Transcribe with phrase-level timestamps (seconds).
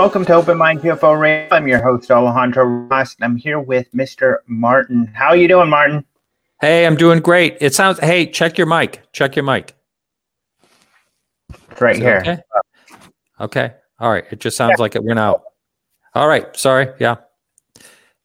[0.00, 1.54] Welcome to Open Mind UFO Radio.
[1.54, 3.16] I'm your host Alejandro Rojas.
[3.16, 4.38] And I'm here with Mr.
[4.46, 5.04] Martin.
[5.08, 6.06] How are you doing, Martin?
[6.62, 7.58] Hey, I'm doing great.
[7.60, 7.98] It sounds.
[7.98, 9.02] Hey, check your mic.
[9.12, 9.74] Check your mic.
[11.70, 12.16] It's right here.
[12.20, 12.38] Okay.
[13.40, 13.74] Okay.
[13.98, 14.24] All right.
[14.30, 15.42] It just sounds like it went out.
[16.14, 16.56] All right.
[16.56, 16.88] Sorry.
[16.98, 17.16] Yeah.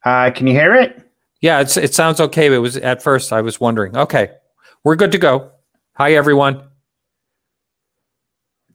[0.05, 1.03] Uh, can you hear it?
[1.41, 1.59] Yeah.
[1.59, 2.53] It's it sounds okay.
[2.53, 3.97] It was at first I was wondering.
[3.97, 4.31] Okay.
[4.85, 5.51] We're good to go.
[5.95, 6.69] Hi everyone.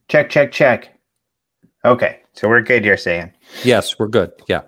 [0.07, 1.00] Check, check, check.
[1.83, 2.85] Okay, so we're good.
[2.85, 3.31] You're saying.
[3.63, 4.31] Yes, we're good.
[4.47, 4.61] Yeah.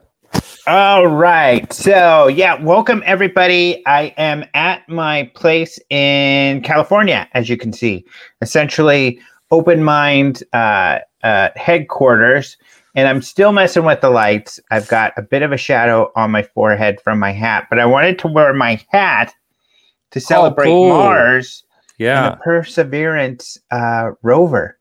[0.66, 1.72] All right.
[1.72, 3.86] So, yeah, welcome everybody.
[3.86, 8.04] I am at my place in California, as you can see,
[8.42, 9.20] essentially
[9.52, 12.58] open mind uh, uh, headquarters.
[12.96, 14.60] And I'm still messing with the lights.
[14.72, 17.86] I've got a bit of a shadow on my forehead from my hat, but I
[17.86, 19.34] wanted to wear my hat
[20.12, 20.90] to celebrate cool.
[20.90, 21.64] Mars
[22.00, 22.30] and Yeah.
[22.32, 24.80] the Perseverance uh, rover.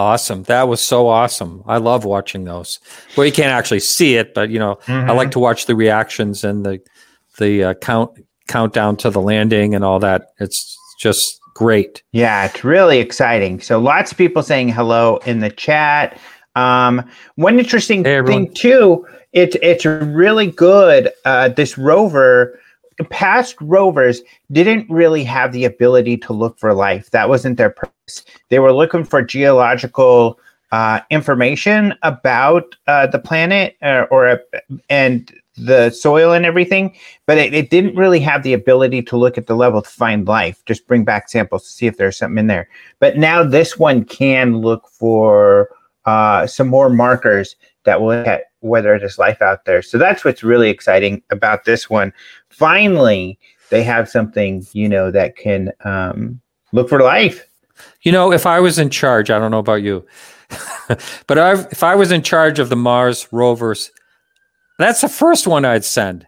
[0.00, 0.44] Awesome.
[0.44, 1.62] That was so awesome.
[1.66, 2.78] I love watching those.
[3.16, 6.42] Well, you can't actually see it, but you know, I like to watch the reactions
[6.42, 6.80] and the
[7.36, 10.28] the uh, count countdown to the landing and all that.
[10.38, 12.02] It's just great.
[12.12, 13.60] Yeah, it's really exciting.
[13.60, 16.18] So lots of people saying hello in the chat.
[16.56, 21.12] Um, one interesting Hey, thing too, it's it's really good.
[21.26, 22.58] Uh, this rover,
[23.10, 27.10] past rovers didn't really have the ability to look for life.
[27.10, 27.92] That wasn't their purpose.
[28.48, 30.38] They were looking for geological
[30.72, 34.40] uh, information about uh, the planet uh, or
[34.88, 36.94] and the soil and everything,
[37.26, 40.26] but it, it didn't really have the ability to look at the level to find
[40.26, 40.64] life.
[40.64, 42.68] Just bring back samples to see if there's something in there.
[42.98, 45.70] But now this one can look for
[46.06, 49.82] uh, some more markers that will look at whether there's life out there.
[49.82, 52.12] So that's what's really exciting about this one.
[52.48, 53.38] Finally,
[53.70, 56.40] they have something you know that can um,
[56.72, 57.46] look for life.
[58.02, 60.06] You know, if I was in charge, I don't know about you,
[61.26, 63.90] but I, if I was in charge of the Mars rovers,
[64.78, 66.26] that's the first one I'd send.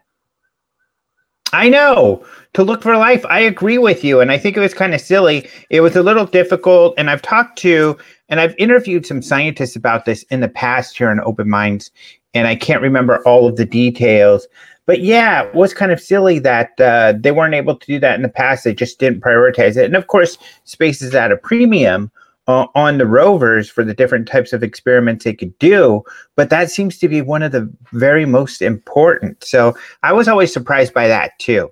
[1.52, 2.24] I know
[2.54, 3.24] to look for life.
[3.26, 4.20] I agree with you.
[4.20, 5.48] And I think it was kind of silly.
[5.70, 6.94] It was a little difficult.
[6.96, 7.96] And I've talked to
[8.28, 11.90] and I've interviewed some scientists about this in the past here on Open Minds.
[12.34, 14.46] And I can't remember all of the details.
[14.86, 18.16] But yeah, it was kind of silly that uh, they weren't able to do that
[18.16, 18.64] in the past.
[18.64, 19.84] They just didn't prioritize it.
[19.84, 22.10] And of course, space is at a premium
[22.48, 26.02] uh, on the rovers for the different types of experiments they could do.
[26.34, 29.44] But that seems to be one of the very most important.
[29.44, 31.70] So I was always surprised by that too.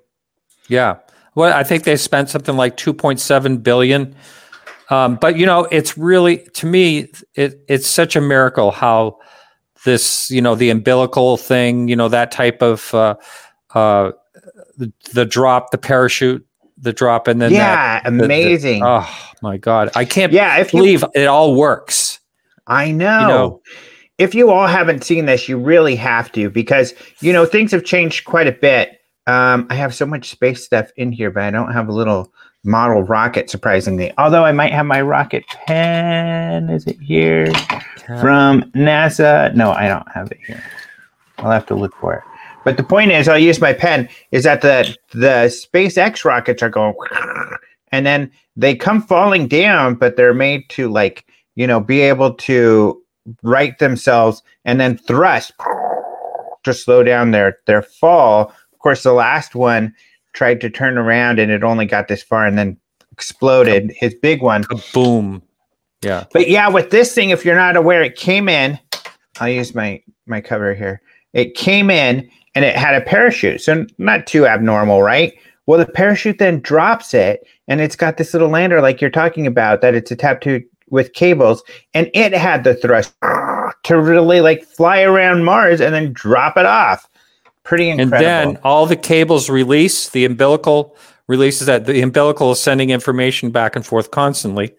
[0.67, 0.97] Yeah.
[1.35, 4.15] Well, I think they spent something like 2.7 billion.
[4.89, 9.19] Um, but you know, it's really to me, it, it's such a miracle how
[9.85, 13.15] this, you know, the umbilical thing, you know, that type of uh,
[13.73, 14.11] uh,
[14.77, 16.45] the, the drop, the parachute,
[16.77, 18.81] the drop, and then yeah, that, the- the- amazing.
[18.83, 19.07] oh
[19.41, 22.19] my god, I can't yeah, if you, believe it all works.
[22.67, 23.27] I know.
[23.27, 23.61] know.
[24.17, 27.83] If you all haven't seen this, you really have to because you know things have
[27.83, 28.99] changed quite a bit.
[29.27, 32.33] Um, I have so much space stuff in here, but I don't have a little
[32.63, 33.49] model rocket.
[33.49, 36.69] Surprisingly, although I might have my rocket pen.
[36.69, 37.51] Is it here
[38.19, 39.53] from NASA?
[39.55, 40.63] No, I don't have it here.
[41.37, 42.23] I'll have to look for it.
[42.63, 44.07] But the point is, I'll use my pen.
[44.31, 46.93] Is that the the SpaceX rockets are going,
[47.91, 52.33] and then they come falling down, but they're made to like you know be able
[52.35, 53.01] to
[53.43, 55.53] right themselves and then thrust
[56.63, 58.53] to slow down their their fall.
[58.73, 59.93] Of course, the last one
[60.33, 62.77] tried to turn around and it only got this far and then
[63.11, 63.93] exploded.
[63.95, 64.63] His big one.
[64.93, 65.41] Boom.
[66.01, 66.25] Yeah.
[66.31, 68.79] But yeah, with this thing, if you're not aware, it came in.
[69.39, 71.01] I'll use my my cover here.
[71.33, 75.33] It came in and it had a parachute, so not too abnormal, right?
[75.67, 79.47] Well, the parachute then drops it, and it's got this little lander, like you're talking
[79.47, 81.63] about, that it's attached to with cables,
[81.93, 83.13] and it had the thrust
[83.83, 87.07] to really like fly around Mars and then drop it off.
[87.63, 88.15] Pretty incredible.
[88.15, 88.23] And
[88.55, 90.97] then all the cables release, the umbilical
[91.27, 94.73] releases that the umbilical is sending information back and forth constantly.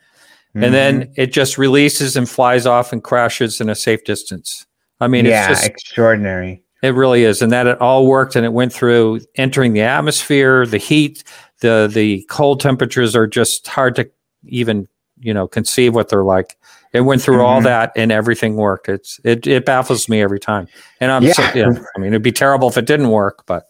[0.55, 0.73] And Mm-hmm.
[0.73, 4.67] then it just releases and flies off and crashes in a safe distance.
[5.00, 6.62] I mean, yeah, it's just extraordinary.
[6.82, 10.67] It really is, and that it all worked, and it went through entering the atmosphere,
[10.67, 11.25] the heat,
[11.61, 14.11] the the cold temperatures are just hard to
[14.44, 14.87] even
[15.20, 16.58] you know conceive what they're like.
[16.93, 17.65] It went through all Mhm.
[17.65, 18.89] that, and everything worked.
[18.89, 20.69] It's it it baffles me every time,
[21.00, 21.33] and I'm Yeah.
[21.33, 21.71] so, yeah.
[21.97, 23.65] I mean, it'd be terrible if it didn't work, but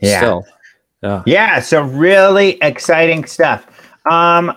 [0.00, 0.18] Yeah.
[0.18, 0.46] still,
[1.02, 1.22] yeah.
[1.26, 3.66] Yeah, so really exciting stuff.
[4.10, 4.52] Um,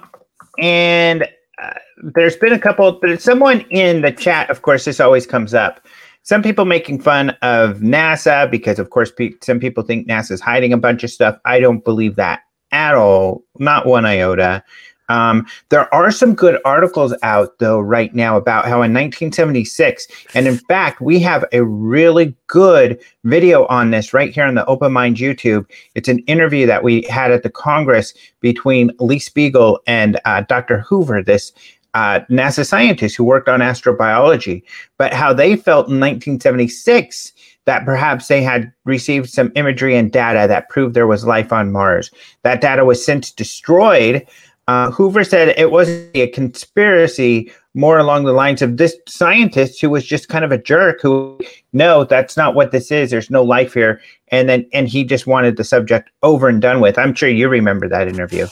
[0.59, 1.23] and
[1.61, 1.71] uh,
[2.15, 2.99] there's been a couple.
[3.01, 4.49] There's someone in the chat.
[4.49, 5.81] Of course, this always comes up.
[6.23, 10.71] Some people making fun of NASA because, of course, pe- some people think NASA's hiding
[10.73, 11.37] a bunch of stuff.
[11.45, 12.41] I don't believe that
[12.71, 13.43] at all.
[13.57, 14.63] Not one iota.
[15.11, 20.47] Um, there are some good articles out though right now about how in 1976, and
[20.47, 24.93] in fact, we have a really good video on this right here on the Open
[24.93, 25.65] Mind YouTube.
[25.95, 30.79] It's an interview that we had at the Congress between Lee Spiegel and uh, Dr.
[30.79, 31.51] Hoover, this
[31.93, 34.63] uh, NASA scientist who worked on astrobiology,
[34.97, 37.33] but how they felt in 1976
[37.65, 41.71] that perhaps they had received some imagery and data that proved there was life on
[41.71, 42.09] Mars.
[42.43, 44.25] That data was since destroyed.
[44.71, 49.89] Uh, Hoover said it wasn't a conspiracy, more along the lines of this scientist who
[49.89, 51.37] was just kind of a jerk who,
[51.73, 53.11] no, that's not what this is.
[53.11, 53.99] There's no life here.
[54.29, 56.97] And then, and he just wanted the subject over and done with.
[56.97, 58.47] I'm sure you remember that interview.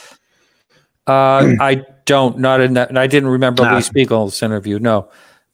[1.08, 2.90] Uh, I don't, not in that.
[2.90, 3.76] And I didn't remember Ah.
[3.76, 4.78] Lee Spiegel's interview.
[4.78, 5.10] No,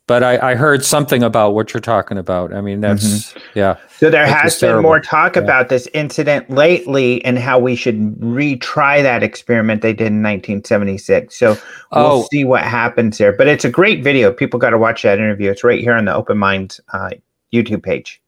[0.08, 2.54] but I, I heard something about what you're talking about.
[2.54, 3.78] I mean, that's yeah.
[3.98, 4.84] So there has been terrible.
[4.84, 5.42] more talk Yeah.
[5.42, 11.36] about this incident lately and how we should retry that experiment they did in 1976.
[11.38, 11.60] So we'll
[11.92, 12.28] Oh.
[12.32, 13.34] see what happens there.
[13.34, 14.32] But it's a great video.
[14.32, 15.50] People got to watch that interview.
[15.50, 17.10] It's right here on the Open Mind uh,
[17.54, 18.22] YouTube page.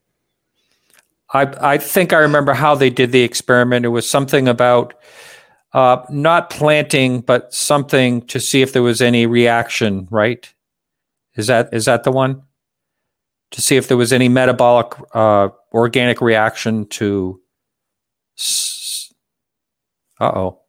[1.32, 3.84] I I think I remember how they did the experiment.
[3.84, 4.94] It was something about
[5.74, 10.08] uh, not planting, but something to see if there was any reaction.
[10.10, 10.52] Right?
[11.38, 12.42] Is that is that the one?
[13.52, 17.40] To see if there was any metabolic uh, organic reaction to.
[20.20, 20.60] Uh oh.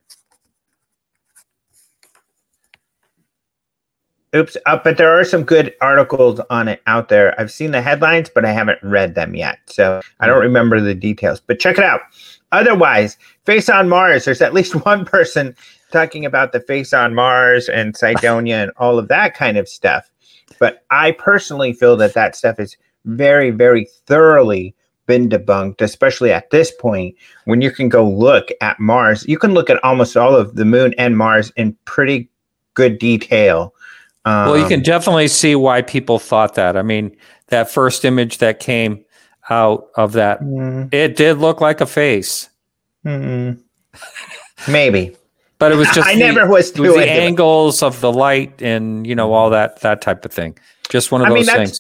[4.36, 4.56] Oops.
[4.68, 7.40] Uh, but there are some good articles on it out there.
[7.42, 9.58] I've seen the headlines, but I haven't read them yet.
[9.66, 11.42] So I don't remember the details.
[11.42, 12.02] But check it out.
[12.52, 15.56] Otherwise, Face on Mars, there's at least one person
[15.92, 20.12] talking about the face on Mars and Cydonia and all of that kind of stuff.
[20.60, 24.76] But I personally feel that that stuff is very, very thoroughly
[25.08, 27.16] been debunked, especially at this point
[27.46, 29.26] when you can go look at Mars.
[29.28, 32.30] You can look at almost all of the moon and Mars in pretty
[32.76, 33.74] good detail.
[34.26, 36.78] Um, Well, you can definitely see why people thought that.
[36.78, 37.16] I mean,
[37.48, 39.04] that first image that came
[39.50, 42.50] out of that, mm, it did look like a face,
[43.04, 43.60] mm,
[44.68, 45.16] maybe.
[45.60, 49.06] But it was just I the- never was was the angles of the light and
[49.06, 50.58] you know all that that type of thing.
[50.90, 51.80] Just one of I those that's- things.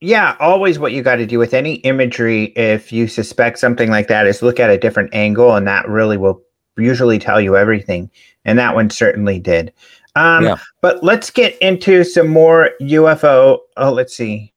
[0.00, 4.06] Yeah, always what you got to do with any imagery, if you suspect something like
[4.06, 6.40] that, is look at a different angle, and that really will
[6.76, 8.08] usually tell you everything.
[8.44, 9.72] And that one certainly did.
[10.14, 10.56] Um, Yeah.
[10.82, 13.58] But let's get into some more UFO.
[13.76, 14.52] Oh, let's see.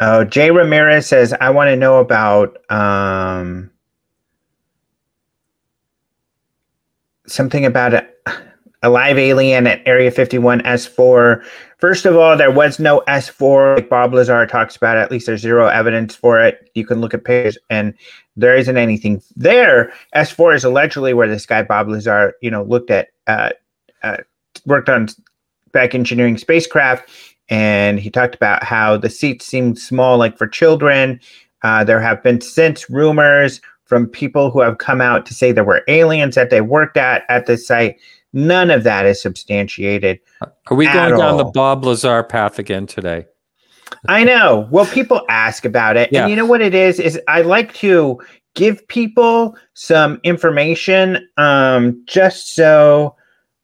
[0.00, 3.70] Oh, Jay Ramirez says, I want to know about um,
[7.26, 8.06] something about a,
[8.82, 11.44] a live alien at Area 51 S4.
[11.78, 14.96] First of all, there was no S4 like Bob Lazar talks about.
[14.96, 16.70] At least there's zero evidence for it.
[16.74, 17.94] You can look at pictures and
[18.36, 19.92] there isn't anything there.
[20.14, 23.50] S4 is allegedly where this guy Bob Lazar, you know, looked at, uh,
[24.02, 24.18] uh,
[24.66, 25.08] worked on
[25.72, 27.10] back engineering spacecraft,
[27.48, 31.20] and he talked about how the seats seemed small, like for children.
[31.62, 35.64] Uh, there have been since rumors from people who have come out to say there
[35.64, 38.00] were aliens that they worked at at the site.
[38.32, 40.18] None of that is substantiated.
[40.42, 41.44] Are we going down the.
[41.44, 43.26] Bob Lazar path again today?
[44.08, 44.66] I know.
[44.70, 46.10] Well, people ask about it.
[46.10, 46.22] Yeah.
[46.22, 48.18] And you know what it is is I like to
[48.54, 53.16] give people some information um just so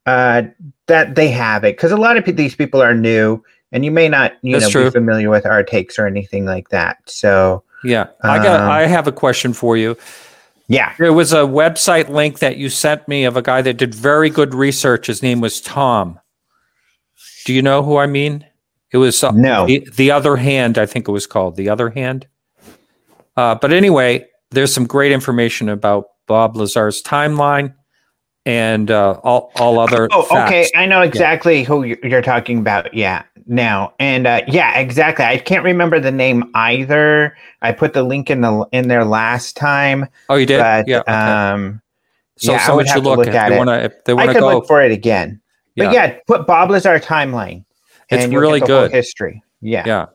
[0.07, 0.43] uh
[0.87, 3.41] that they have it cuz a lot of pe- these people are new
[3.73, 4.85] and you may not you That's know true.
[4.87, 6.99] be familiar with our takes or anything like that.
[7.07, 8.61] So, Yeah, I got.
[8.61, 9.97] Um, I have a question for you.
[10.69, 10.95] yeah.
[10.99, 14.31] There was a website link that you sent me of a guy that did very
[14.31, 15.07] good research.
[15.07, 16.19] His name was Tom.
[17.47, 18.45] Do you know who I mean?
[18.93, 19.67] It was uh, No.
[19.67, 20.77] the, the other hand.
[20.77, 22.27] I think it was called the other hand.
[23.37, 27.73] Uh, but anyway, there's some great information about Bob Lazar's timeline
[28.45, 30.09] and uh, all all other.
[30.13, 30.51] Oh, facts.
[30.51, 30.71] okay.
[30.75, 32.93] I know exactly who you're you're talking about.
[32.93, 35.25] Yeah, now and uh, yeah, exactly.
[35.25, 37.37] I can't remember the name either.
[37.61, 40.59] I put the link in the in there last time, Oh, you did.
[40.59, 41.01] but yeah.
[41.01, 41.13] Okay.
[41.13, 41.83] um,
[42.37, 43.35] so yeah, I someone should to look, look at.
[43.35, 43.65] at They it.
[43.65, 43.85] to.
[43.85, 44.55] If they I want to could go.
[44.55, 45.41] look for it again.
[45.77, 47.65] But yeah, put Bob Lazar timeline.
[48.09, 48.93] It's and really get the whole good.
[48.93, 49.43] history.
[49.61, 49.85] Yeah.
[49.87, 50.07] Yeah.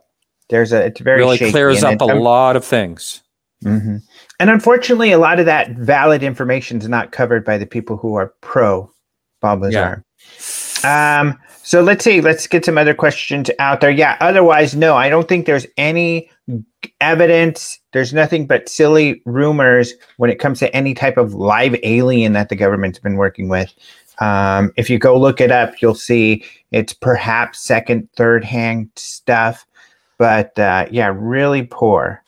[0.49, 3.21] There's a it's very really clears up a um, lot of things.
[3.63, 4.01] mhm.
[4.39, 8.15] And unfortunately, a lot of that valid information is not covered by the people who
[8.15, 8.91] are pro
[9.41, 10.03] Bob Lazar.
[10.83, 12.21] Um, so let's see.
[12.21, 13.89] Let's get some other questions out there.
[13.89, 14.17] Yeah.
[14.19, 16.29] Otherwise, no, I don't think there's any
[17.01, 17.79] evidence.
[17.91, 22.49] There's nothing but silly rumors when it comes to any type of live alien that
[22.49, 23.73] the government's been working with.
[24.19, 29.65] Um, if you go look it up, you'll see it's perhaps second, third hand stuff,
[30.17, 32.23] but uh, yeah, really poor.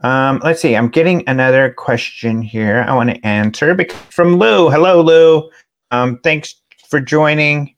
[0.00, 0.74] Um, let's see.
[0.74, 2.84] I'm getting another question here.
[2.88, 3.76] I want to answer
[4.10, 4.68] from Lou.
[4.68, 5.48] Hello, Lou.
[5.92, 6.56] Um, thanks
[6.92, 7.74] for joining.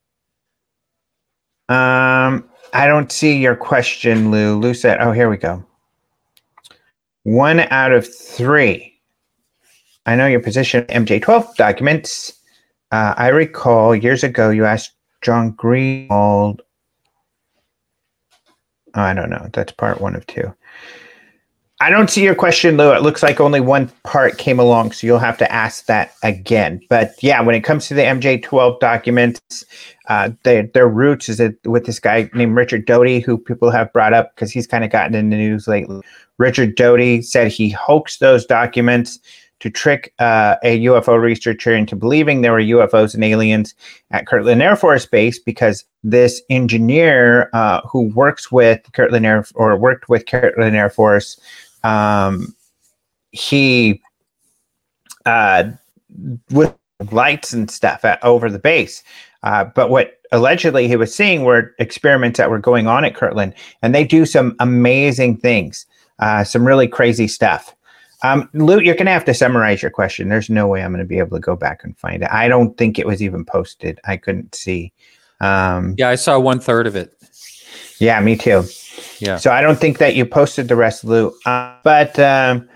[1.68, 4.59] Um, I don't see your question, Lou.
[4.59, 5.64] Lou said, "Oh, here we go.
[7.23, 9.00] One out of three.
[10.04, 12.33] I know your position MJ12 documents.
[12.90, 16.59] Uh, I recall years ago you asked John Greenewald.
[18.97, 19.49] Oh, I don't know.
[19.52, 20.52] That's part one of two.
[21.81, 22.93] I don't see your question, Lou.
[22.93, 26.81] It looks like only one part came along, so you'll have to ask that again.
[26.88, 29.64] But yeah, when it comes to the MJ12 documents,
[30.09, 33.93] uh, their their roots is it with this guy named Richard Doty, who people have
[33.93, 36.00] brought up because he's kind of gotten in the news lately.
[36.38, 39.19] Richard Doty said he hoaxed those documents
[39.61, 43.75] to trick uh, a UFO researcher into believing there were UFOs and aliens
[44.11, 49.76] at Kirtland Air Force Base because this engineer uh, who works with Kirtland Air or
[49.78, 51.40] worked with Kirtland Air Force,
[51.85, 52.55] um,
[53.31, 54.03] he
[55.26, 55.64] uh,
[56.50, 56.75] with
[57.11, 59.03] lights and stuff at, over the base.
[59.43, 63.55] Uh, but what allegedly he was seeing were experiments that were going on at Kirtland,
[63.83, 65.87] and they do some amazing things,
[66.19, 67.75] uh, some really crazy stuff.
[68.23, 70.31] Um, Lou, you're going to have to summarize your question.
[70.31, 72.31] There's no way I'm going to be able to go back and find it.
[72.33, 74.00] I don't think it was even posted.
[74.07, 74.93] I couldn't see.
[75.43, 77.12] Um, Yeah, I saw one third of it.
[77.99, 78.64] yeah, me too.
[79.25, 79.37] Yeah.
[79.37, 81.33] So I don't think that you posted the rest, Lou.
[81.47, 82.69] Uh, but um,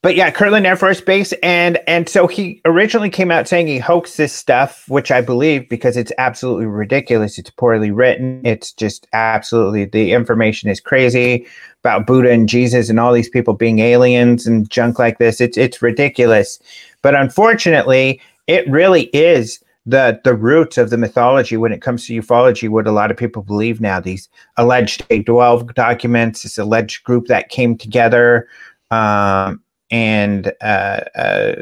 [0.00, 3.78] but yeah, Kirtland Air Force Base, and and so he originally came out saying he
[3.78, 7.38] hoaxed this stuff, which I believe because it's absolutely ridiculous.
[7.38, 8.40] It's poorly written.
[8.42, 11.46] It's just absolutely the information is crazy
[11.80, 15.40] about Buddha and Jesus and all these people being aliens and junk like this.
[15.42, 16.58] It's it's ridiculous.
[17.02, 22.20] But unfortunately, it really is the the roots of the mythology when it comes to
[22.20, 27.26] ufology what a lot of people believe now these alleged A12 documents this alleged group
[27.26, 28.48] that came together
[28.92, 29.60] um,
[29.90, 31.54] and uh, uh,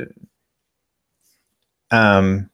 [1.91, 2.51] um,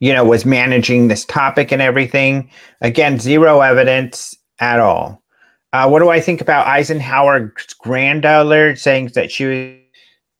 [0.00, 2.48] you know was managing this topic and everything.
[2.80, 5.22] Again zero evidence at all.
[5.72, 9.74] Uh, what do i think about eisenhower's granddaughter saying that she was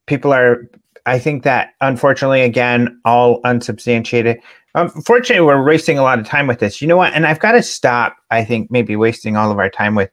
[0.07, 0.71] people are
[1.07, 4.41] I think that unfortunately, again, all unsubstantiated.
[4.75, 6.81] Um, unfortunately, we're wasting a lot of time with this.
[6.81, 7.13] You know what?
[7.13, 8.17] And I've got to stop.
[8.31, 10.11] I think maybe wasting all of our time with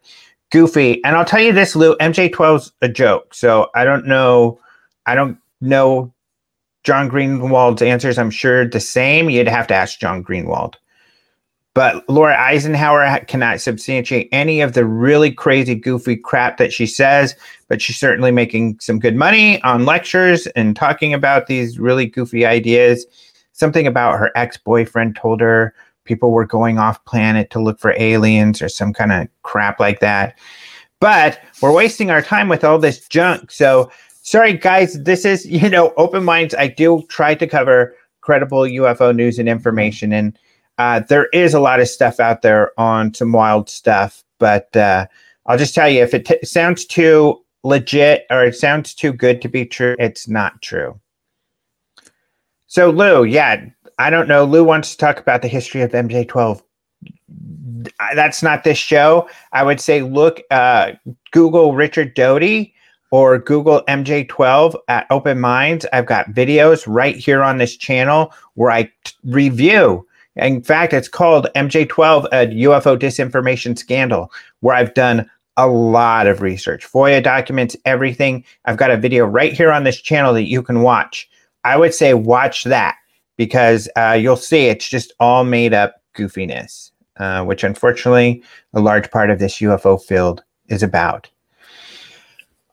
[0.51, 1.03] Goofy.
[1.03, 1.95] And I'll tell you this, Lou.
[1.97, 3.33] MJ12's a joke.
[3.33, 4.59] So I don't know.
[5.05, 6.13] I don't know
[6.83, 8.17] John Greenewald's answers.
[8.17, 9.29] I'm sure the same.
[9.29, 10.75] You'd have to ask John Greenewald.
[11.73, 17.35] But Laura Eisenhower cannot substantiate any of the really crazy, goofy crap that she says.
[17.69, 22.45] But she's certainly making some good money on lectures and talking about these really goofy
[22.45, 23.05] ideas.
[23.53, 25.73] Something about her ex boyfriend told her
[26.03, 30.01] people were going off planet to look for aliens or some kind of crap like
[30.01, 30.37] that.
[30.99, 33.49] But we're wasting our time with all this junk.
[33.49, 33.89] So
[34.23, 35.01] sorry, guys.
[35.03, 36.53] This is, you know, open minds.
[36.55, 40.11] I do try to cover credible UFO news and information.
[40.11, 40.37] And
[40.77, 45.05] uh, there is a lot of stuff out there on some wild stuff, but uh,
[45.45, 49.41] I'll just tell you if it t- sounds too legit or it sounds too good
[49.41, 50.99] to be true, it's not true.
[52.67, 53.65] So, Lou, yeah,
[53.99, 54.45] I don't know.
[54.45, 56.61] Lou wants to talk about the history of MJ12.
[58.15, 59.29] That's not this show.
[59.51, 60.93] I would say look, uh,
[61.31, 62.73] Google Richard Doty
[63.11, 65.85] or Google MJ12 at Open Minds.
[65.91, 71.07] I've got videos right here on this channel where I t- review in fact, it's
[71.07, 77.75] called MJ12, a UFO disinformation scandal, where I've done a lot of research, FOIA documents,
[77.85, 78.43] everything.
[78.65, 81.29] I've got a video right here on this channel that you can watch.
[81.63, 82.95] I would say watch that
[83.37, 89.11] because uh, you'll see it's just all made up goofiness, uh, which unfortunately a large
[89.11, 91.29] part of this UFO field is about.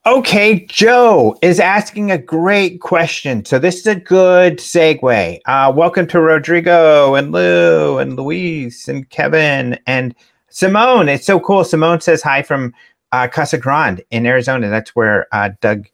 [0.07, 3.45] Okay, Joe is asking a great question.
[3.45, 5.41] So this is a good segue.
[5.45, 10.15] Uh, welcome to Rodrigo and Lou and Luis and Kevin and
[10.49, 11.09] Simone.
[11.09, 11.63] It's so cool.
[11.65, 12.73] Simone says hi from
[13.13, 14.71] uh, Casa Grande in Arizona.
[14.71, 15.87] That's where uh, Doug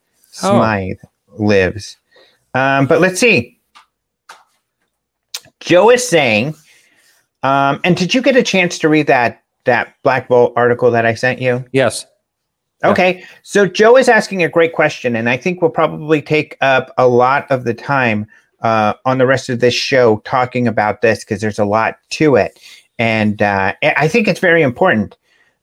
[0.42, 0.56] Oh.
[0.56, 0.98] Smythe
[1.38, 1.96] lives.
[2.54, 3.60] Um, but let's see.
[5.60, 6.56] Joe is saying,
[7.44, 11.06] um, and did you get a chance to read that that Black Vault article that
[11.06, 11.64] I sent you?
[11.72, 12.04] Yes.
[12.84, 13.24] Okay.
[13.42, 17.08] So Joe is asking a great question, and I think we'll probably take up a
[17.08, 18.26] lot of the time
[18.62, 22.36] uh, on the rest of this show talking about this because there's a lot to
[22.36, 22.58] it.
[22.98, 25.16] And uh, I think it's very important.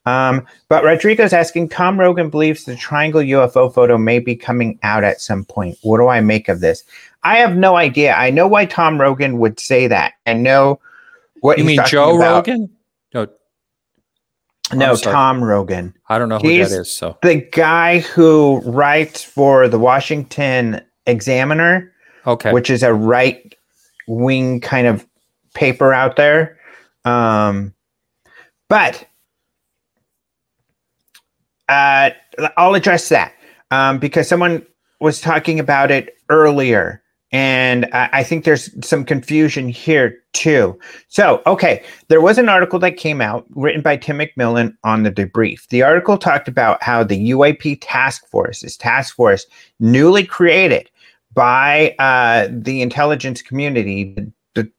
[0.05, 5.03] Um, but Rodrigo's asking Tom Rogan believes the triangle UFO photo may be coming out
[5.03, 5.77] at some point.
[5.83, 6.83] What do I make of this?
[7.23, 8.13] I have no idea.
[8.15, 10.13] I know why Tom Rogan would say that.
[10.25, 10.79] I know
[11.41, 12.47] what you mean, Joe about.
[12.47, 12.69] Rogan?
[14.73, 15.93] No, Tom Rogan.
[16.09, 16.91] I don't know who He's that is.
[16.91, 21.91] So the guy who writes for the Washington Examiner,
[22.25, 23.55] okay, which is a right
[24.07, 25.07] wing kind of
[25.53, 26.57] paper out there.
[27.05, 27.73] Um,
[28.69, 29.05] but
[31.69, 32.11] uh,
[32.57, 33.33] I'll address that
[33.71, 34.65] um, because someone
[34.99, 37.00] was talking about it earlier.
[37.31, 40.77] And I think there's some confusion here too.
[41.07, 45.11] So, okay, there was an article that came out written by Tim McMillan on the
[45.11, 45.65] debrief.
[45.69, 49.45] The article talked about how the UAP task force, this task force
[49.79, 50.89] newly created
[51.33, 54.13] by uh, the intelligence community,
[54.53, 54.69] the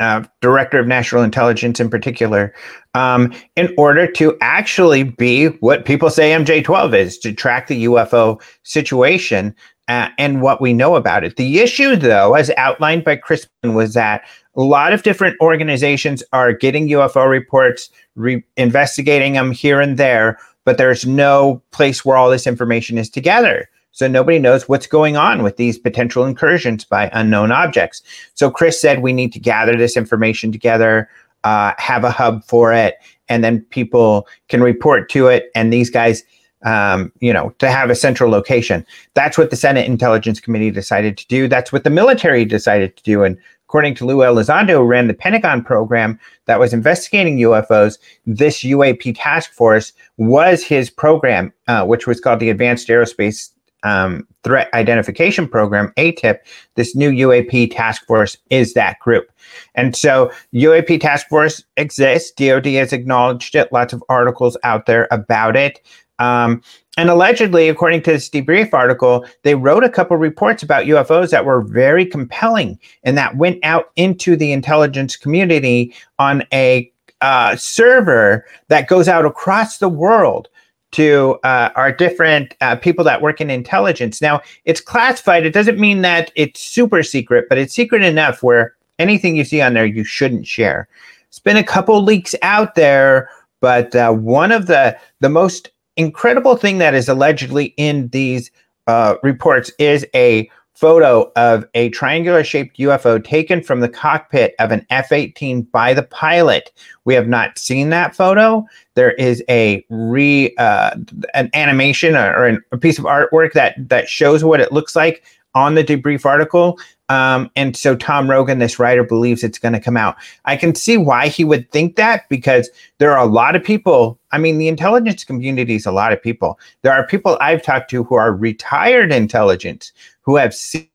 [0.00, 2.54] uh, director of national intelligence in particular,
[2.92, 8.38] um, in order to actually be what people say MJ12 is to track the UFO
[8.64, 9.54] situation
[9.90, 11.34] uh, and what we know about it.
[11.34, 14.22] The issue, though, as outlined by Crispin, was that
[14.54, 20.38] a lot of different organizations are getting UFO reports, re- investigating them here and there,
[20.64, 23.68] but there's no place where all this information is together.
[23.90, 28.00] So nobody knows what's going on with these potential incursions by unknown objects.
[28.34, 31.10] So Chris said we need to gather this information together,
[31.42, 32.94] uh, have a hub for it,
[33.28, 35.50] and then people can report to it.
[35.56, 36.22] And these guys
[36.64, 38.84] um, you know, to have a central location.
[39.14, 41.48] That's what the Senate Intelligence Committee decided to do.
[41.48, 43.24] That's what the military decided to do.
[43.24, 48.62] And according to Lue Elizondo, who ran the Pentagon program that was investigating UFOs, this
[48.62, 53.50] UAP task force was his program, uh, which was called the Advanced Aerospace
[53.82, 56.38] um, Threat Identification Program, ATIP.
[56.74, 59.30] This new UAP task force is that group.
[59.74, 62.30] And so UAP task force exists.
[62.32, 63.72] DoD has acknowledged it.
[63.72, 65.80] Lots of articles out there about it.
[66.20, 66.62] Um,
[66.96, 71.44] and allegedly, according to this debrief article, they wrote a couple reports about UFOs that
[71.44, 78.44] were very compelling and that went out into the intelligence community on a uh, server
[78.68, 80.48] that goes out across the world
[80.92, 84.20] to uh, our different uh, people that work in intelligence.
[84.20, 85.46] Now, it's classified.
[85.46, 89.60] It doesn't mean that it's super secret, but it's secret enough where anything you see
[89.60, 90.88] on there you shouldn't share.
[91.28, 93.30] It's been a couple leaks out there,
[93.60, 98.50] but uh, one of the the most incredible thing that is allegedly in these
[98.86, 100.50] uh, reports is a
[100.80, 105.92] photo of a triangular shaped UFO taken from the cockpit of an F 18 by
[105.92, 106.72] the pilot.
[107.04, 108.66] We have not seen that photo.
[108.94, 110.96] There is a re uh,
[111.34, 115.22] an animation or, or a piece of artwork that that shows what it looks like
[115.54, 116.78] on the debrief article.
[117.08, 120.16] Um, and so Tom Rogan, this writer, believes it's going to come out.
[120.44, 124.18] I can see why he would think that because there are a lot of people.
[124.30, 126.58] I mean, the intelligence community is a lot of people.
[126.82, 130.88] There are people I've talked to who are retired intelligence who have seen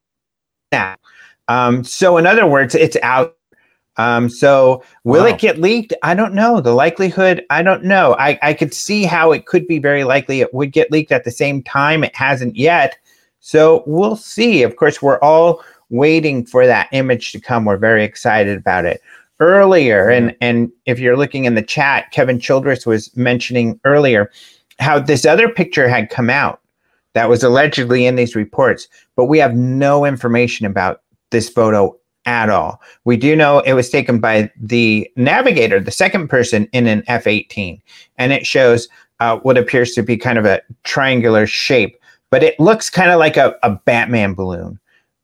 [0.72, 1.00] that.
[1.50, 3.36] Um, so, in other words, it's out.
[3.98, 5.30] Um, so, will wow.
[5.30, 5.94] it get leaked?
[6.02, 6.62] I don't know.
[6.62, 8.16] The likelihood, I don't know.
[8.18, 11.24] I, I could see how it could be very likely it would get leaked at
[11.24, 12.04] the same time.
[12.04, 12.98] It hasn't yet.
[13.46, 14.64] So, we'll see.
[14.64, 17.64] Of course, we're all waiting for that image to come.
[17.64, 19.02] We're very excited about it.
[19.40, 24.32] Earlier, and and if you're looking in the chat, Kevin Childress was mentioning earlier
[24.80, 26.60] how this other picture had come out
[27.14, 32.50] that was allegedly in these reports, but we have no information about this photo at
[32.50, 32.82] all.
[33.04, 37.28] We do know it was taken by the navigator, the second person in an F
[37.28, 37.80] 18,
[38.18, 38.88] and it shows
[39.20, 41.96] uh, what appears to be kind of a triangular shape,
[42.36, 44.78] but it looks kind of like a, a Batman balloon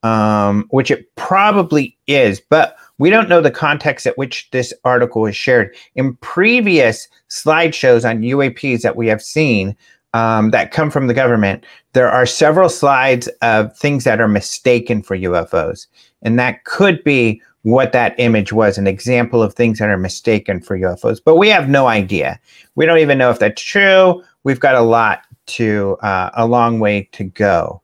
[0.04, 5.26] um, which it probably is, but we don't know the context at which this article
[5.26, 5.76] is shared.
[5.96, 9.76] In previous slideshows on UAPs that we have seen
[10.14, 15.04] um, that come from the government, there are several slides of things that are mistaken
[15.04, 15.88] for UFOs.
[16.22, 20.62] And that could be what that image was an example of things that are mistaken
[20.62, 21.20] for UFOs.
[21.22, 22.40] But we have no idea.
[22.76, 24.24] We don't even know if that's true.
[24.46, 27.82] We've got a lot to, uh, a long way to go.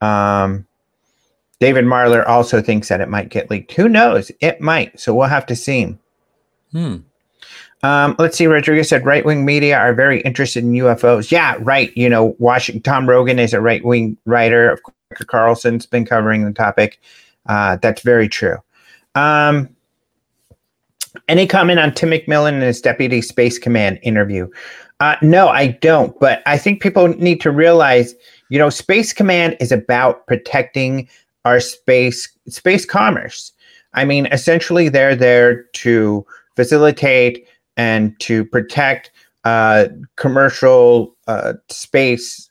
[0.00, 0.66] Um,
[1.60, 3.72] David Marler also thinks that it might get leaked.
[3.72, 4.30] Who knows?
[4.40, 4.98] It might.
[4.98, 5.96] So we'll have to see.
[6.72, 6.96] Hmm.
[7.82, 8.46] Um, let's see.
[8.46, 11.30] Rodriguez said right wing media are very interested in UFOs.
[11.30, 11.96] Yeah, right.
[11.96, 12.82] You know, Washington.
[12.82, 14.70] Tom Rogan is a right wing writer.
[14.70, 17.00] Of course, Carlson's been covering the topic.
[17.46, 18.56] Uh, that's very true.
[19.14, 19.68] Um,
[21.28, 24.48] Any comment on Tim McMillan and his Deputy Space Command interview?
[25.00, 26.18] Uh, no, I don't.
[26.18, 28.14] But I think people need to realize,
[28.48, 31.08] you know, Space Command is about protecting
[31.44, 33.52] our space space commerce.
[33.94, 39.10] I mean, essentially, they're there to facilitate and to protect
[39.44, 42.50] uh, commercial uh, space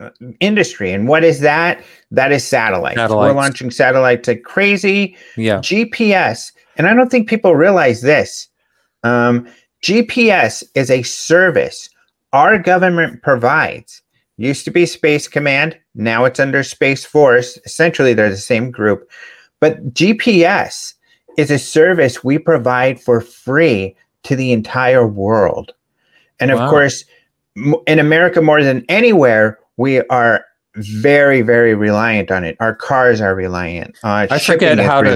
[0.00, 0.92] uh, industry.
[0.92, 1.82] And what is that?
[2.10, 2.96] That is satellites.
[2.96, 3.34] Satellites.
[3.34, 5.16] We're launching satellites like crazy.
[5.36, 5.58] Yeah.
[5.58, 8.48] GPS, and I don't think people realize this.
[9.04, 9.48] Um,
[9.82, 11.88] GPS is a service
[12.32, 14.00] our government provides.
[14.38, 17.58] Used to be Space Command, now it's under Space Force.
[17.66, 19.08] Essentially, they're the same group.
[19.60, 20.94] But GPS
[21.36, 25.72] is a service we provide for free to the entire world.
[26.40, 27.04] And of course,
[27.86, 30.44] in America more than anywhere, we are
[30.76, 32.56] very, very reliant on it.
[32.60, 33.98] Our cars are reliant.
[34.02, 35.10] Uh, I forget how to-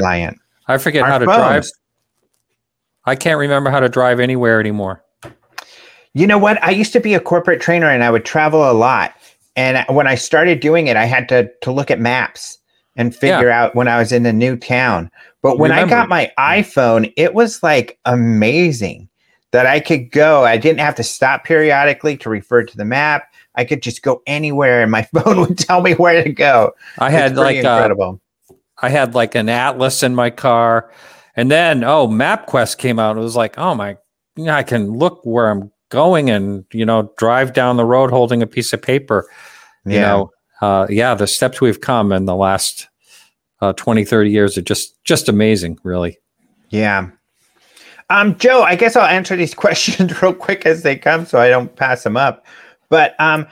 [0.68, 1.37] I forget Our how to phones.
[1.38, 1.64] drive.
[3.07, 5.03] I can't remember how to drive anywhere anymore.
[6.12, 6.62] You know what?
[6.62, 9.14] I used to be a corporate trainer and I would travel a lot.
[9.55, 12.59] And when I started doing it, I had to to look at maps
[12.97, 15.11] and figure out when I was in a new town.
[15.42, 19.09] But when I got my iPhone, it was like amazing
[19.53, 20.45] that I could go.
[20.45, 23.33] I didn't have to stop periodically to refer to the map.
[23.55, 26.73] I could just go anywhere and my phone would tell me where to go.
[26.99, 28.21] I had like uh, incredible.
[28.83, 30.90] I had like an atlas in my car,
[31.37, 33.16] and then oh, MapQuest came out.
[33.16, 33.96] It was like, oh my,
[34.49, 38.46] I can look where I'm going and you know drive down the road holding a
[38.46, 39.29] piece of paper.
[39.85, 40.01] You yeah.
[40.01, 42.88] know, uh, yeah, the steps we've come in the last
[43.61, 46.18] uh, 20, 30 years are just just amazing, really.
[46.70, 47.11] Yeah.
[48.09, 51.49] Um, Joe, I guess I'll answer these questions real quick as they come so I
[51.49, 52.46] don't pass them up.
[52.88, 53.46] But um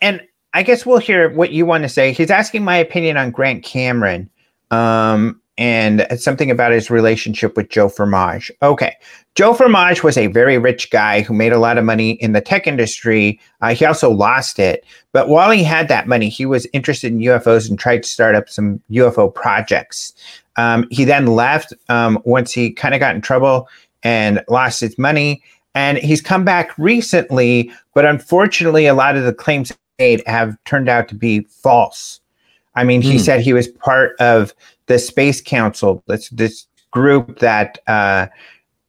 [0.00, 0.22] and
[0.52, 2.12] I guess we'll hear what you want to say.
[2.12, 4.30] He's asking my opinion on Grant Cameron.
[4.70, 8.50] Um and something about his relationship with Joe Firmage.
[8.62, 8.96] Okay.
[9.34, 12.40] Joe Firmage was a very rich guy who made a lot of money in the
[12.40, 13.38] tech industry.
[13.60, 14.84] Uh, he also lost it.
[15.12, 18.34] But while he had that money, he was interested in UFOs and tried to start
[18.34, 20.12] up some UFO projects.
[20.56, 23.68] Um, he then left um, once he kind of got in trouble
[24.02, 25.42] and lost his money.
[25.74, 30.88] And he's come back recently, but unfortunately, a lot of the claims made have turned
[30.88, 32.20] out to be false.
[32.76, 33.18] I mean, he Hmm.
[33.18, 34.52] said he was part of
[34.86, 38.26] the Space Council, this this group that uh,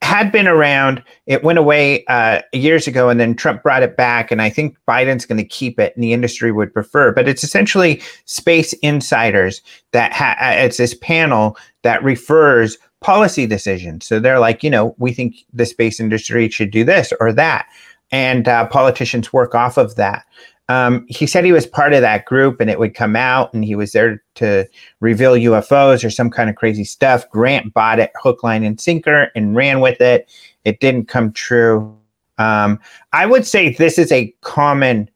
[0.02, 1.02] had been around.
[1.26, 4.30] It went away uh, years ago, and then Trump brought it back.
[4.30, 7.12] And I think Biden's going to keep it, and the industry would prefer.
[7.12, 14.06] But it's essentially space insiders that ha- uh, it's this panel that refers policy decisions.
[14.06, 17.66] So they're like, you know, we think the space industry should do this or that,
[18.12, 20.24] and uh, politicians work off of that.
[20.68, 23.64] Um, he said he was part of that group and it would come out and
[23.64, 24.66] he was there to
[25.00, 27.28] reveal UFOs or some kind of crazy stuff.
[27.30, 30.28] Grant bought it hook, line, and sinker and ran with it.
[30.64, 31.96] It didn't come true.
[32.38, 32.80] Um,
[33.12, 35.08] I would say this is a common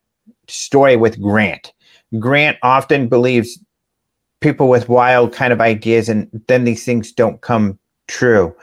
[0.46, 1.72] story with Grant.
[2.18, 3.58] Grant often believes
[4.40, 8.54] people with wild kind of ideas and then these things don't come true.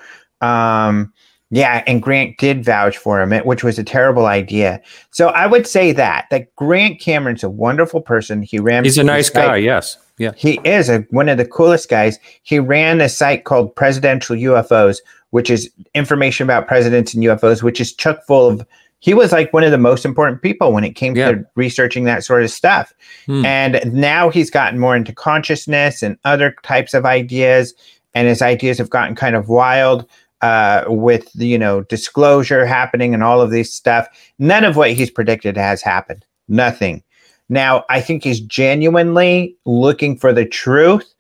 [0.42, 1.14] Um,
[1.50, 4.82] yeah, and Grant did vouch for him, which was a terrible idea.
[5.12, 8.42] So I would say that that Grant Cameron's a wonderful person.
[8.42, 8.84] He ran.
[8.84, 9.58] He's a nice guy.
[9.58, 9.98] Yes.
[10.18, 10.32] Yeah.
[10.36, 12.18] He is a, one of the coolest guys.
[12.44, 14.98] He ran a site called Presidential UFOs,
[15.30, 18.66] which is information about presidents and UFOs, which is chock full of.
[19.00, 21.32] He was like one of the most important people when it came Yeah.
[21.34, 22.92] to researching that sort of stuff.
[23.28, 23.46] Hmm.
[23.46, 27.76] And now he's gotten more into consciousness and other types of ideas,
[28.16, 30.08] and his ideas have gotten kind of wild
[30.42, 34.08] uh, with you know disclosure happening and all of this stuff.
[34.40, 36.26] None of what he's predicted has happened.
[36.48, 37.04] Nothing.
[37.50, 41.14] Now I think he's genuinely looking for the truth,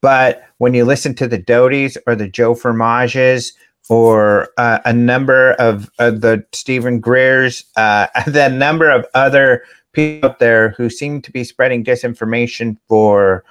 [0.00, 3.52] but when you listen to the Doties or the Joe Firmages
[3.88, 10.28] or uh, a number of, of the Steven Greers, uh, the number of other people
[10.28, 13.44] out there who seem to be spreading disinformation for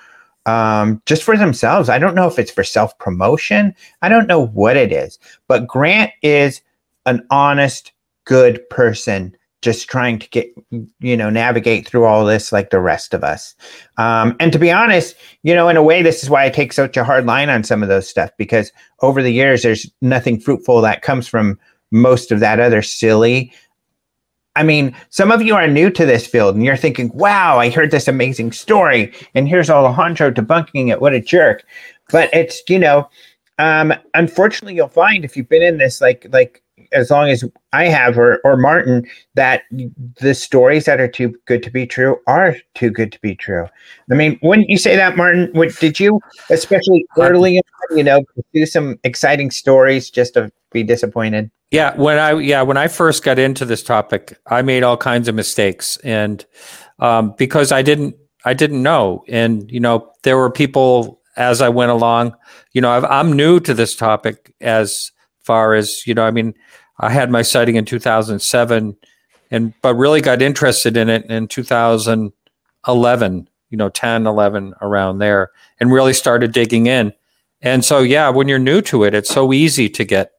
[0.45, 1.89] um, just for themselves.
[1.89, 3.75] I don't know if it's for self promotion.
[4.01, 6.61] I don't know what it is, but Grant is
[7.05, 7.91] an honest,
[8.25, 10.53] good person just trying to get
[10.99, 13.55] you know navigate through all this like the rest of us
[13.97, 16.73] um, and to be honest you know in a way this is why i take
[16.73, 20.39] such a hard line on some of those stuff because over the years there's nothing
[20.39, 21.57] fruitful that comes from
[21.91, 23.51] most of that other silly
[24.55, 27.69] I mean, some of you are new to this field and you're thinking, wow, I
[27.69, 31.01] heard this amazing story and here's Alejandro debunking it.
[31.01, 31.63] What a jerk.
[32.11, 33.09] But it's, you know,
[33.59, 36.62] um, unfortunately you'll find if you've been in this like like
[36.93, 39.63] as long as I have or or Martin that
[40.19, 43.67] the stories that are too good to be true are too good to be true.
[44.11, 45.49] I mean, wouldn't you say that, Martin?
[45.53, 51.49] What, did you, especially early, you know, do some exciting stories just to be disappointed?
[51.71, 55.27] Yeah, when I yeah when I first got into this topic, I made all kinds
[55.27, 56.45] of mistakes, and
[56.99, 61.69] um, because I didn't I didn't know, and you know there were people as I
[61.69, 62.35] went along.
[62.73, 65.11] You know, i am new to this topic as
[65.43, 66.23] far as you know.
[66.23, 66.53] I mean,
[66.99, 68.95] I had my sighting in 2007,
[69.51, 73.49] and but really got interested in it in 2011.
[73.69, 77.11] You know, 10, 11, around there, and really started digging in.
[77.63, 80.33] And so, yeah, when you're new to it, it's so easy to get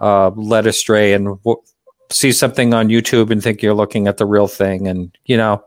[0.00, 1.62] uh, led astray and w-
[2.10, 4.86] see something on YouTube and think you're looking at the real thing.
[4.86, 5.64] And you know,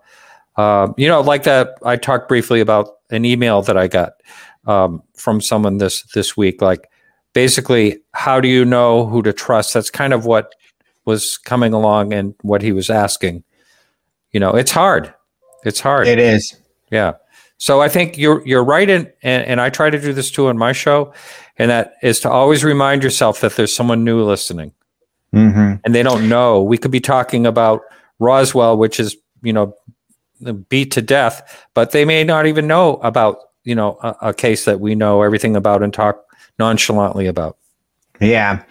[0.55, 1.77] uh, you know, like that.
[1.83, 4.13] I talked briefly about an email that I got
[4.67, 6.61] um, from someone this this week.
[6.61, 6.89] Like,
[7.35, 9.75] basically, how do you know who to trust?
[9.75, 10.55] That's kind of what
[11.03, 13.43] was coming along and what he was asking.
[14.31, 15.13] You know, it's hard.
[15.63, 16.07] It's hard.
[16.07, 16.55] It is.
[16.89, 17.13] Yeah.
[17.57, 20.49] So I think you're you're right in, and, and I try to do this too
[20.49, 21.13] in my show,
[21.57, 24.73] and that is to always remind yourself that there's someone new listening,
[25.33, 25.75] mm-hmm.
[25.83, 26.61] and they don't know.
[26.61, 27.81] We could be talking about
[28.19, 29.73] Roswell, which is you know
[30.67, 34.65] beat to death, but they may not even know about you know a, a case
[34.65, 36.24] that we know everything about and talk
[36.59, 37.57] nonchalantly about.
[38.21, 38.63] Yeah.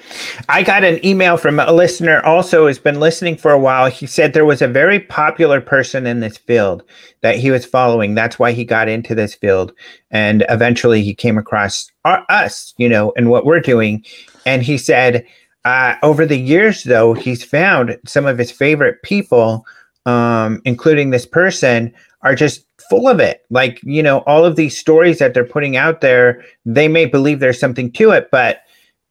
[0.48, 3.90] I got an email from a listener also who's been listening for a while.
[3.90, 6.82] He said there was a very popular person in this field
[7.20, 8.14] that he was following.
[8.14, 9.72] That's why he got into this field.
[10.10, 14.04] And eventually he came across our, us, you know, and what we're doing.
[14.46, 15.26] And he said,
[15.66, 19.66] uh, over the years, though, he's found some of his favorite people
[20.06, 21.92] um, including this person,
[22.24, 23.44] are just full of it.
[23.50, 27.38] Like, you know, all of these stories that they're putting out there, they may believe
[27.38, 28.62] there's something to it, but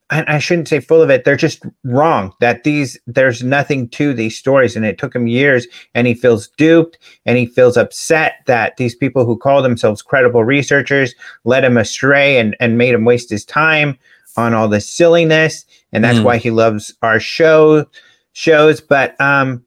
[0.09, 1.23] I, I shouldn't say full of it.
[1.23, 2.33] They're just wrong.
[2.39, 4.75] That these, there's nothing to these stories.
[4.75, 8.95] And it took him years and he feels duped and he feels upset that these
[8.95, 11.13] people who call themselves credible researchers
[11.45, 13.97] led him astray and, and made him waste his time
[14.35, 15.65] on all this silliness.
[15.91, 16.23] And that's mm.
[16.23, 17.85] why he loves our show
[18.33, 18.81] shows.
[18.81, 19.63] But, um,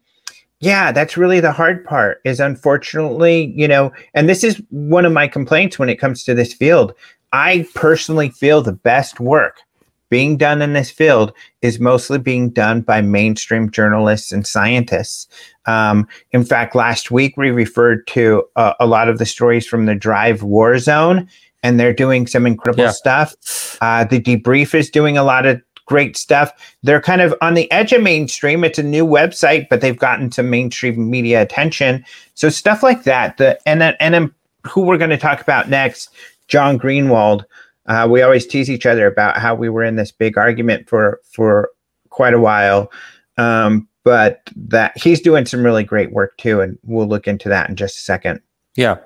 [0.67, 5.13] yeah that's really the hard part is unfortunately you know and this is one of
[5.13, 6.93] my complaints when it comes to this field.
[7.33, 9.61] I personally feel the best work
[10.09, 15.29] being done in this field is mostly being done by mainstream journalists and scientists.
[15.67, 19.87] Um, in fact last week we referred to uh, a lot of the stories from
[19.87, 21.29] the drive war zone
[21.63, 22.91] and they're doing some incredible yeah.
[22.91, 23.79] stuff.
[23.81, 26.53] Uh, the debrief is doing a lot of great stuff.
[26.83, 28.65] They're kind of on the edge of mainstream.
[28.65, 32.05] It's a new website, but they've gotten some mainstream media attention.
[32.35, 33.39] So stuff like that.
[33.39, 36.11] The and then and then who we're going to talk about next,
[36.49, 37.45] John Greenewald.
[37.87, 41.21] Uh, we always tease each other about how we were in this big argument for
[41.31, 41.71] for
[42.11, 42.91] quite a while.
[43.39, 47.69] Um, but that he's doing some really great work too, and we'll look into that
[47.69, 48.41] in just a second.
[48.77, 48.99] Yeah.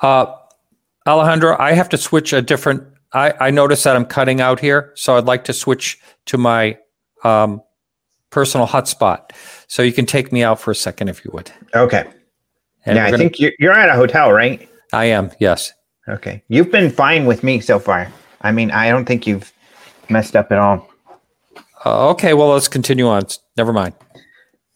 [0.00, 0.34] Uh,
[1.06, 2.82] Alejandro, I have to switch a different
[3.14, 6.78] I, I notice that I'm cutting out here, so I'd like to switch to my
[7.24, 7.62] um,
[8.30, 9.30] personal hotspot.
[9.68, 11.50] So you can take me out for a second if you would.
[11.74, 12.04] Okay.
[12.84, 14.68] And yeah, I gonna, think you're, you're at a hotel, right?
[14.92, 15.72] I am, yes.
[16.08, 16.42] Okay.
[16.48, 18.10] You've been fine with me so far.
[18.40, 19.52] I mean, I don't think you've
[20.08, 20.88] messed up at all.
[21.84, 23.22] Uh, okay, well, let's continue on.
[23.56, 23.94] Never mind.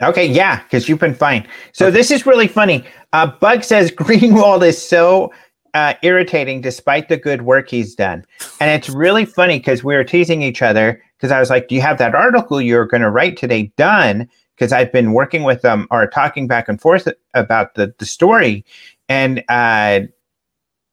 [0.02, 1.46] Okay, yeah, because you've been fine.
[1.72, 1.96] So okay.
[1.96, 2.84] this is really funny.
[3.12, 5.32] Uh, Bug says Greenewald is so
[5.76, 8.24] uh, irritating despite the good work he's done.
[8.60, 11.74] And it's really funny because we were teasing each other because I was like, Do
[11.74, 14.26] you have that article you're going to write today done?
[14.54, 18.64] Because I've been working with them or talking back and forth about the, the story.
[19.10, 20.00] And, uh,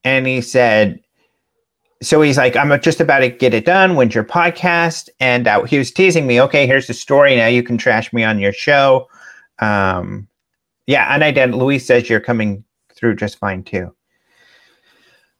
[0.03, 0.99] and he said,
[2.01, 3.95] so he's like, I'm just about to get it done.
[3.95, 5.07] When's your podcast?
[5.21, 6.41] And uh, he was teasing me.
[6.41, 7.37] Okay, here's the story.
[7.37, 9.07] Now you can trash me on your show.
[9.59, 10.27] Um,
[10.87, 11.55] yeah, and I did.
[11.55, 13.95] Louise says you're coming through just fine too.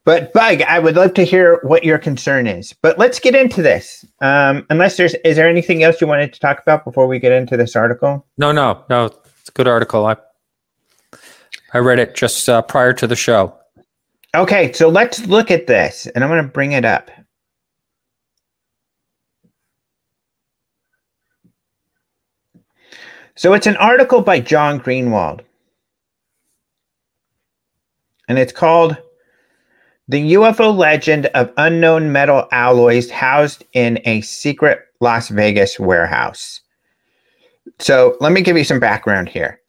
[0.06, 2.74] But Bug, I would love to hear what your concern is.
[2.74, 4.06] But let's get into this.
[4.22, 7.32] Um, unless there's, is there anything else you wanted to talk about before we get
[7.32, 8.26] into this article?
[8.38, 9.06] No, no, no.
[9.06, 10.06] It's a good article.
[10.06, 10.18] I,
[11.74, 13.58] I read it just uh, prior to the show.
[14.36, 17.10] Okay, so let's look at this, and I'm going to bring it up.
[23.36, 25.42] So it's an article by John Greenewald,
[28.28, 28.98] and it's called
[30.08, 36.62] the UFO legend of unknown metal alloys housed in a secret Las Vegas warehouse.
[37.80, 39.60] So let me give you some background here.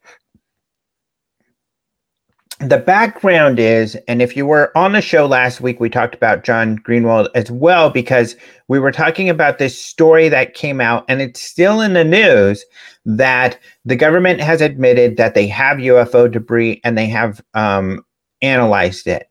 [2.60, 6.44] the background is, and if you were on the show last week, we talked about
[6.44, 8.36] John Greenewald as well, because
[8.68, 12.64] we were talking about this story that came out, and it's still in the news
[13.04, 18.04] that the government has admitted that they have UFO debris and they have um,
[18.40, 19.28] analyzed it.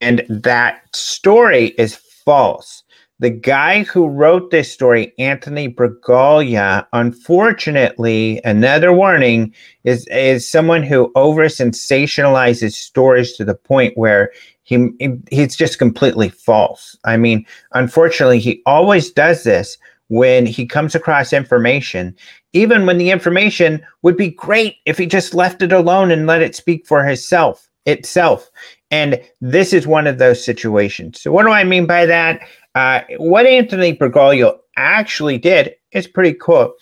[0.00, 2.84] And that story is false
[3.20, 9.52] the guy who wrote this story, Anthony Bragalia, unfortunately, another warning,
[9.84, 14.30] is is someone who over sensationalizes stories to the point where
[14.62, 14.88] he
[15.30, 16.96] he's just completely false.
[17.04, 19.76] I mean, unfortunately, he always does this
[20.08, 22.14] when he comes across information,
[22.52, 26.40] even when the information would be great if he just left it alone and let
[26.40, 28.50] it speak for himself itself.
[28.90, 31.20] And this is one of those situations.
[31.20, 32.40] So, what do I mean by that?
[32.74, 36.74] Uh, what Anthony Bragalia actually did is pretty cool.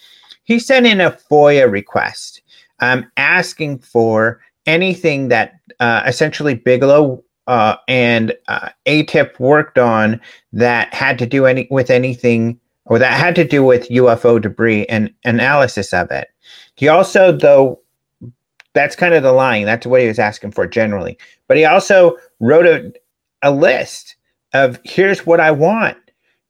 [0.45, 2.43] He sent in a FOIA request
[2.81, 10.21] um, asking for anything that uh, essentially Bigelow uh, and uh, ATIP worked on
[10.53, 14.87] that had to do any with anything or that had to do with UFO debris
[14.87, 16.29] and analysis of it.
[16.77, 17.81] He also, though,
[18.77, 19.65] that's kind of the line.
[19.65, 21.19] That's what he was asking for generally.
[21.49, 22.93] But he also wrote a,
[23.43, 24.17] a list
[24.53, 25.97] of here's what I want.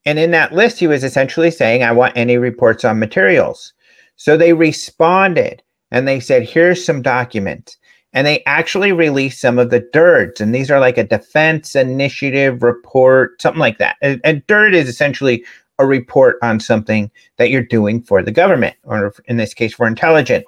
[0.05, 3.73] And in that list, he was essentially saying, I want any reports on materials.
[4.17, 7.77] So they responded and they said, here's some documents.
[8.13, 10.41] And they actually released some of the DIRDs.
[10.41, 13.97] And these are like a defense initiative report, something like that.
[14.03, 15.45] And, and DIRD is essentially
[15.79, 19.87] a report on something that you're doing for the government, or in this case, for
[19.87, 20.45] intelligence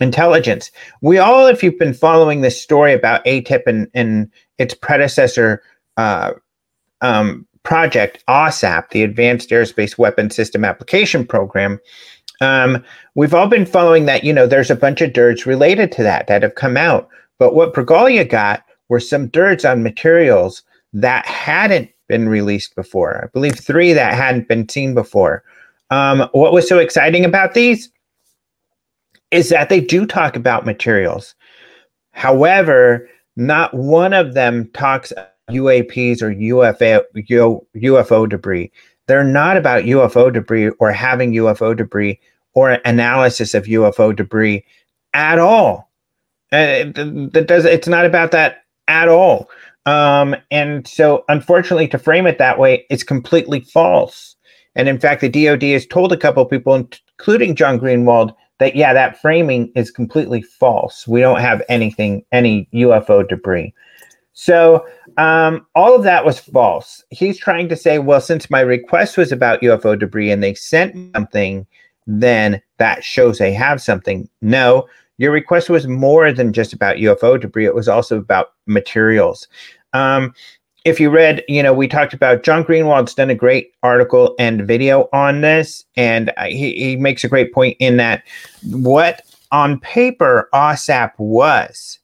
[0.00, 0.70] intelligence.
[1.02, 5.62] We all, if you've been following this story about ATIP and, and its predecessor,
[5.96, 6.32] uh,
[7.00, 11.78] um, project, AAWSAP, the Advanced Aerospace Weapon System Application Program,
[12.40, 12.84] um,
[13.14, 14.24] we've all been following that.
[14.24, 17.08] You know, there's a bunch of DIRDs related to that that have come out.
[17.38, 23.24] But what Bragalia got were some DIRDs on materials that hadn't been released before.
[23.24, 25.44] I believe three that hadn't been seen before.
[25.90, 27.90] Um, what was so exciting about these
[29.30, 31.34] is that they do talk about materials.
[32.12, 35.12] However, not one of them talks
[35.50, 37.02] UAPs or UFO,
[37.76, 38.72] UFO debris.
[39.06, 42.20] They're not about UFO debris or having UFO debris
[42.54, 44.64] or analysis of UFO debris
[45.14, 45.90] at all.
[46.50, 46.84] Uh,
[47.32, 49.48] that does it's not about that at all.
[49.86, 54.36] Um, and so, unfortunately, to frame it that way, it's completely false.
[54.74, 58.76] And in fact, the DoD has told a couple of people, including John Greenewald, that
[58.76, 61.06] yeah, that framing is completely false.
[61.06, 63.72] We don't have anything, any UFO debris.
[64.32, 67.02] So um, all of that was false.
[67.10, 70.94] He's trying to say, well, since my request was about UFO debris and they sent
[71.16, 71.66] something,
[72.06, 74.28] then that shows they have something.
[74.40, 74.86] No,
[75.18, 77.66] your request was more than just about UFO debris.
[77.66, 79.48] It was also about materials.
[79.92, 80.34] Um,
[80.88, 84.66] if you read, you know, we talked about John Greenewald's done a great article and
[84.66, 88.22] video on this, and he, he makes a great point in that
[88.64, 89.22] what
[89.52, 91.98] on paper AAWSAP was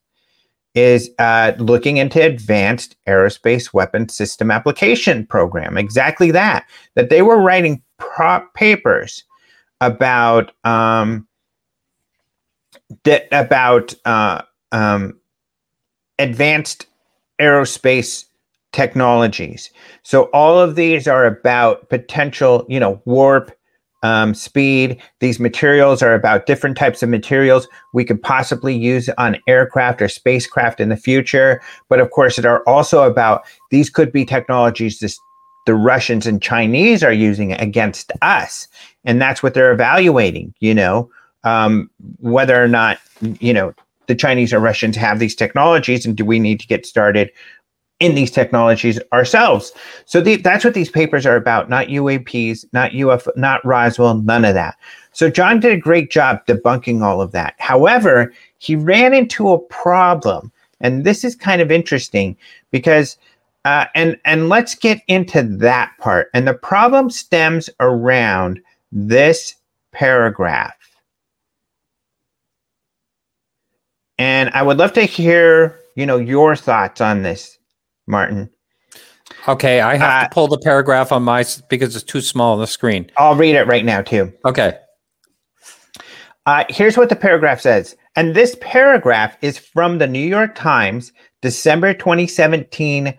[0.75, 5.79] is uh, looking into advanced aerospace weapon system application program.
[5.79, 6.67] Exactly that.
[6.95, 9.25] That they were writing prop papers
[9.81, 11.29] about um,
[13.33, 14.43] about uh,
[14.73, 15.19] um,
[16.19, 16.87] advanced
[17.41, 18.25] aerospace
[18.75, 19.71] technologies.
[20.03, 23.57] So all of these are about potential, you know, warp
[24.03, 25.01] um, speed.
[25.21, 30.09] These materials are about different types of materials we could possibly use on aircraft or
[30.09, 31.63] spacecraft in the future.
[31.89, 35.19] But of course, it are also about these could be technologies this,
[35.67, 38.67] the Russians and Chinese are using against us.
[39.05, 41.09] And that's what they're evaluating, you know,
[41.45, 42.99] um, whether or not,
[43.39, 43.73] you know,
[44.07, 47.31] the Chinese or Russians have these technologies and do we need to get started
[48.01, 49.73] in these technologies ourselves.
[50.05, 54.45] So the, that's what these papers are about, not UAPs, not UFO, not Roswell, none
[54.45, 54.77] of that.
[55.13, 57.55] So John did a great job debunking all of that.
[57.59, 62.37] However, he ran into a problem, and this is kind of interesting
[62.71, 63.17] because
[63.65, 66.29] uh, and and let's get into that part.
[66.35, 68.61] And the problem stems around
[68.93, 69.55] this
[69.93, 70.75] paragraph.
[74.19, 77.59] And I would love to hear, you know, your thoughts on this
[78.07, 78.51] Martin.
[79.49, 82.61] Okay, I have uh, to pull the paragraph on my because it's too small on
[82.61, 83.11] the screen.
[83.17, 84.33] I'll read it right now too.
[84.45, 84.79] Okay.
[86.47, 91.13] Uh, here's what the paragraph says, and this paragraph is from the New York Times,
[91.41, 93.15] December 2017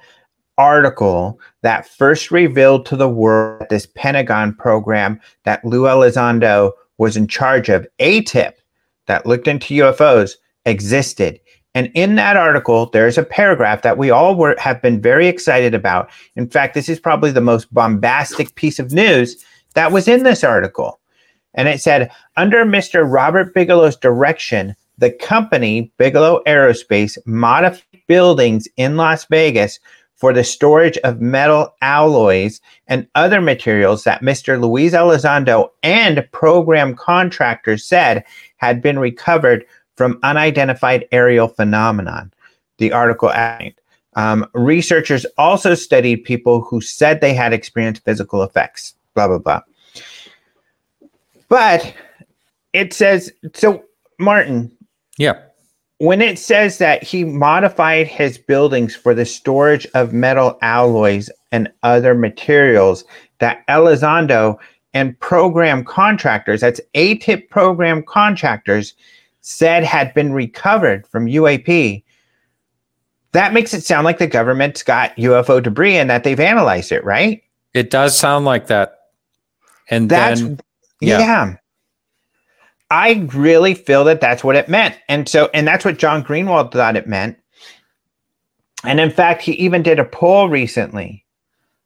[0.57, 7.27] article that first revealed to the world this Pentagon program that Lue Elizondo was in
[7.27, 8.53] charge of, ATIP,
[9.07, 11.39] that looked into UFOs, existed
[11.75, 15.75] And in that article, there's a paragraph that we all were, have been very excited
[15.75, 16.09] about.
[16.37, 20.43] In fact, this is probably the most bombastic piece of news that was in this
[20.43, 20.99] article.
[21.53, 23.05] And it said, under Mr.
[23.05, 29.79] Robert Bigelow's direction, the company, Bigelow Aerospace, modified buildings in Las Vegas
[30.15, 34.61] for the storage of metal alloys and other materials that Mr.
[34.61, 38.23] Luis Elizondo and program contractors said
[38.57, 39.65] had been recovered
[39.95, 42.31] from unidentified aerial phenomenon.
[42.77, 43.75] The article added.
[44.15, 49.61] Um, researchers also studied people who said they had experienced physical effects, blah, blah, blah.
[51.49, 51.93] But
[52.73, 53.83] it says, so
[54.19, 54.71] Martin.
[55.17, 55.39] Yeah.
[55.99, 61.71] When it says that he modified his buildings for the storage of metal alloys and
[61.83, 63.05] other materials
[63.39, 64.57] that Elizondo
[64.93, 68.93] and program contractors, that's ATIP program contractors,
[69.45, 72.03] said had been recovered from UAP,
[73.31, 77.03] that makes it sound like the government's got UFO debris and that they've analyzed it,
[77.03, 77.43] right?
[77.73, 78.97] It does sound like that.
[79.89, 80.59] And that's, then,
[80.99, 81.19] yeah.
[81.19, 81.55] yeah.
[82.89, 84.97] I really feel that that's what it meant.
[85.09, 87.37] And so, and that's what John Greenewald thought it meant.
[88.83, 91.23] And in fact, he even did a poll recently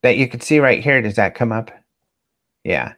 [0.02, 1.02] that you can see right here.
[1.02, 1.72] Does that come up?
[2.64, 2.94] Yeah.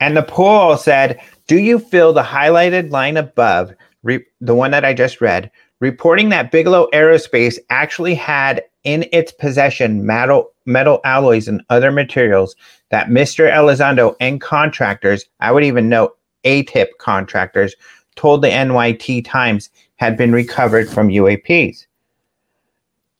[0.00, 3.72] And the poll said, Do you feel the highlighted line above
[4.04, 5.50] re- the one that I just read,
[5.80, 12.54] reporting that Bigelow Aerospace actually had in its possession metal, metal alloys and other materials
[12.90, 13.50] that Mr.
[13.50, 17.74] Elizondo and contractors, I would even note ATIP contractors,
[18.14, 21.86] told the NYT Times had been recovered from UAPs.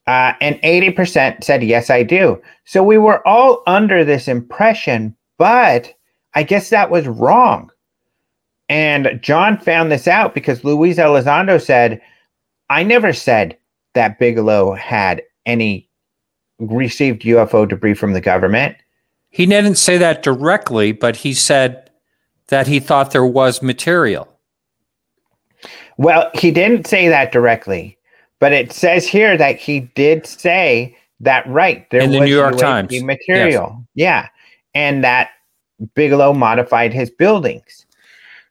[0.07, 2.39] Uh, and 80% said, yes, I do.
[2.65, 5.93] So we were all under this impression, but
[6.35, 7.71] I guess that was wrong.
[8.69, 12.01] And John found this out because Luis Elizondo said,
[12.69, 13.57] I never said
[13.93, 15.87] that Bigelow had any
[16.59, 18.75] received UFO debris from the government.
[19.29, 21.89] He didn't say that directly, but he said
[22.47, 24.27] that he thought there was material.
[25.97, 27.97] Well, he didn't say that directly,
[28.39, 32.55] but it says here that he did say that right there in the New York
[32.55, 33.85] UAP Times material.
[33.93, 34.05] Yes.
[34.05, 34.27] Yeah,
[34.73, 35.29] and that
[35.93, 37.85] Bigelow modified his buildings.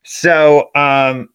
[0.05, 1.29] So um,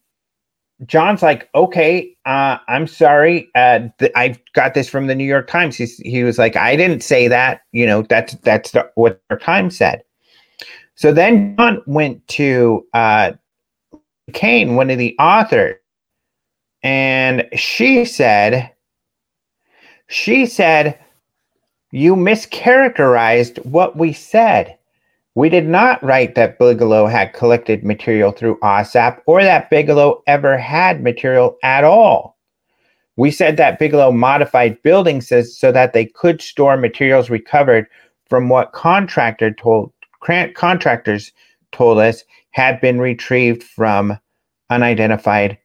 [0.86, 3.50] John's like, okay, uh, I'm sorry.
[3.56, 5.76] Uh, th- I got this from the New York Times.
[5.76, 7.62] He's, he was like, I didn't say that.
[7.72, 10.04] You know, that's that's the, what the Times said.
[10.96, 13.34] So then John went to uh,
[14.34, 15.78] Kean, one of the authors,
[16.84, 18.72] and she said,
[20.08, 21.00] she said,
[21.92, 24.78] you mischaracterized what we said.
[25.40, 30.58] We did not write that Bigelow had collected material through AAWSAP or that Bigelow ever
[30.58, 32.38] had material at all.
[33.16, 37.88] We said that Bigelow modified buildings so that they could store materials recovered
[38.28, 39.94] from what contractor told
[40.56, 41.32] contractors
[41.72, 44.20] told us had been retrieved from
[44.70, 45.58] unidentified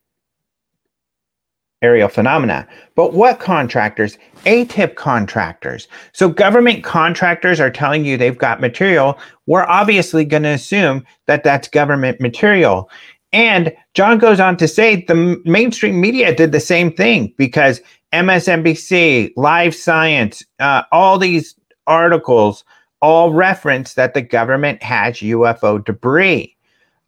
[1.84, 2.66] aerial phenomena.
[2.94, 4.16] But what contractors?
[4.46, 5.86] ATIP contractors.
[6.12, 9.18] So government contractors are telling you they've got material.
[9.46, 12.90] We're obviously going to assume that that's government material.
[13.32, 17.80] And John goes on to say the mainstream media did the same thing because
[18.12, 21.54] MSNBC, Live Science, uh, all these
[21.86, 22.64] articles
[23.02, 26.56] all reference that the government has UFO debris.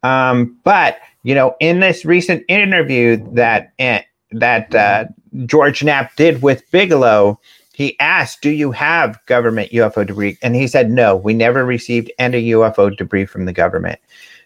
[0.03, 4.01] Um, but you know, in this recent interview that eh,
[4.31, 5.05] that uh,
[5.45, 7.39] George Knapp did with Bigelow,
[7.73, 12.11] he asked, "Do you have government UFO debris?" And he said, "No, we never received
[12.19, 13.99] any UFO debris from the government."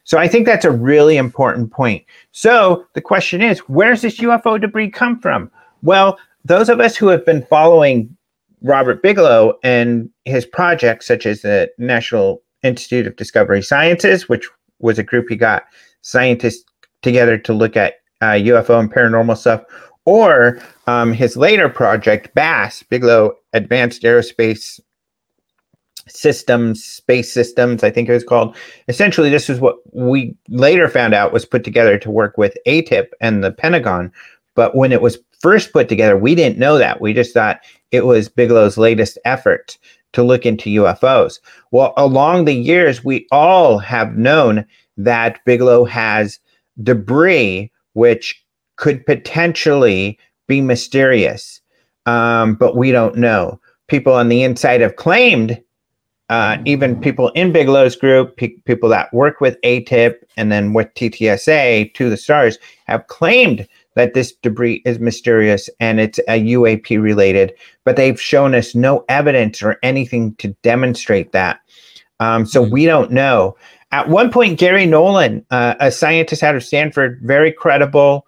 [0.03, 2.03] So I think that's a really important point.
[2.31, 5.51] So the question is, where's this UFO debris come from?
[5.83, 8.15] Well, those of us who have been following
[8.61, 14.47] Robert Bigelow and his projects, such as the National Institute of Discovery Sciences, which
[14.79, 15.63] was a group he got
[16.01, 16.63] scientists
[17.01, 19.63] together to look at uh, UFO and paranormal stuff,
[20.05, 24.79] or um, his later project, BASS, Bigelow Advanced Aerospace
[26.07, 28.55] Systems, Space Systems, I think it was called.
[28.87, 33.07] Essentially, this is what we later found out was put together to work with ATIP
[33.21, 34.11] and the Pentagon.
[34.55, 37.01] But when it was first put together, we didn't know that.
[37.01, 37.61] We just thought
[37.91, 39.77] it was Bigelow's latest effort
[40.13, 41.39] to look into UFOs.
[41.71, 44.65] Well, along the years, we all have known
[44.97, 46.39] that Bigelow has
[46.83, 48.43] debris which
[48.77, 50.17] could potentially
[50.47, 51.61] be mysterious,
[52.05, 53.59] um, but we don't know.
[53.87, 55.61] People on the inside have claimed,
[56.29, 60.93] uh, even people in Bigelow's group, pe- people that work with ATIP and then with
[60.95, 67.01] TTSA to the stars, have claimed that this debris is mysterious and it's a UAP
[67.01, 71.59] related, but they've shown us no evidence or anything to demonstrate that.
[72.19, 72.73] Um, so mm-hmm.
[72.73, 73.55] we don't know.
[73.91, 78.25] At one point, Garry Nolan, uh, a scientist out of Stanford, very credible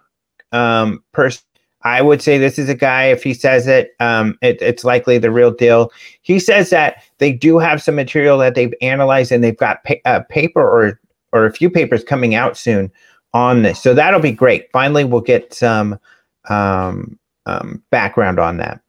[0.52, 1.44] um, person.
[1.86, 5.18] I would say this is a guy, if he says it, um, it, it's likely
[5.18, 5.92] the real deal.
[6.22, 9.96] He says that they do have some material that they've analyzed and they've got pa-
[10.06, 11.00] a paper or,
[11.34, 12.92] or a few papers coming out soon
[13.34, 13.82] on this.
[13.82, 14.72] So that'll be great.
[14.72, 16.00] Finally, we'll get some
[16.50, 18.80] um, um, background on that.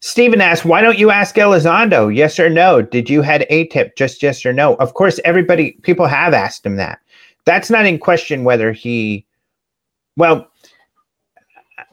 [0.00, 2.14] Stephen asks, why don't you ask Elizondo?
[2.14, 2.80] Yes or no?
[2.80, 3.96] Did you had ATIP?
[3.96, 4.74] Just yes or no?
[4.76, 7.00] Of course, everybody, people have asked him that.
[7.44, 9.26] That's not in question whether he,
[10.16, 10.50] well,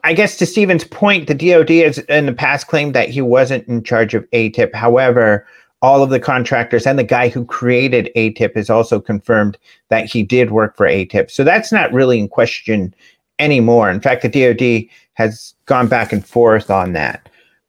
[0.03, 3.67] I guess to Stephen's point, the DoD has in the past claimed that he wasn't
[3.67, 4.73] in charge of ATIP.
[4.73, 5.45] However,
[5.81, 9.57] all of the contractors and the guy who created ATIP has also confirmed
[9.89, 11.29] that he did work for ATIP.
[11.29, 12.95] So that's not really in question
[13.37, 13.89] anymore.
[13.89, 17.27] In fact, the DoD has gone back and forth on that.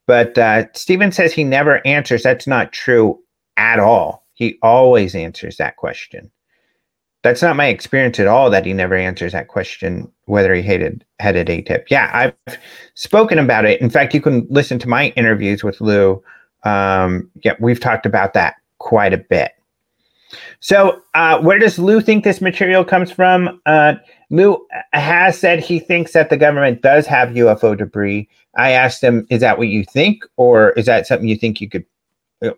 [0.09, 2.23] But uh, Stephen says he never answers.
[2.23, 3.19] That's not true
[3.59, 4.27] at all.
[4.33, 6.31] He always answers that question.
[7.23, 11.05] That's not my experience at all that he never answers that question whether he hated
[11.21, 11.85] headed ATIP.
[11.91, 12.59] Yeah, I've
[12.95, 13.83] spoken about it.
[13.83, 16.23] In fact, you can listen to my interviews with Lue.
[16.65, 19.53] Um, yeah, we've talked about that quite a bit.
[20.61, 23.61] So, uh, where does Lue think this material comes from?
[23.67, 23.95] Uh,
[24.31, 28.29] Lue has said he thinks that the government does have UFO debris.
[28.57, 31.69] I asked him, "Is that what you think, or is that something you think you
[31.69, 31.85] could,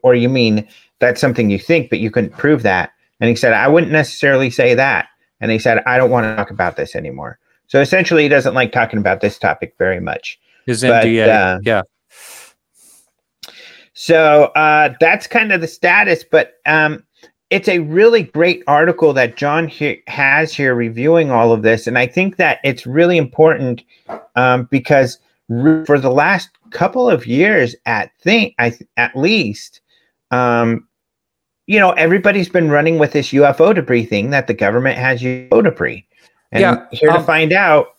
[0.02, 0.66] or you mean
[0.98, 2.90] that's something you think, but you couldn't prove that?"
[3.20, 5.08] And he said, "I wouldn't necessarily say that."
[5.40, 8.54] And he said, "I don't want to talk about this anymore." So essentially, he doesn't
[8.54, 10.40] like talking about this topic very much.
[10.66, 11.82] His NDA, uh, yeah.
[13.94, 17.04] So uh, that's kind of the status, but um,
[17.50, 21.98] it's a really great article that John he- has here reviewing all of this, and
[21.98, 23.82] I think that it's really important
[24.36, 29.80] um, because re- for the last couple of years, at think I th- at least,
[30.30, 30.86] um,
[31.66, 35.62] you know, everybody's been running with this UFO debris thing that the government has UFO
[35.62, 36.06] debris,
[36.52, 37.96] and yeah, here um, to find out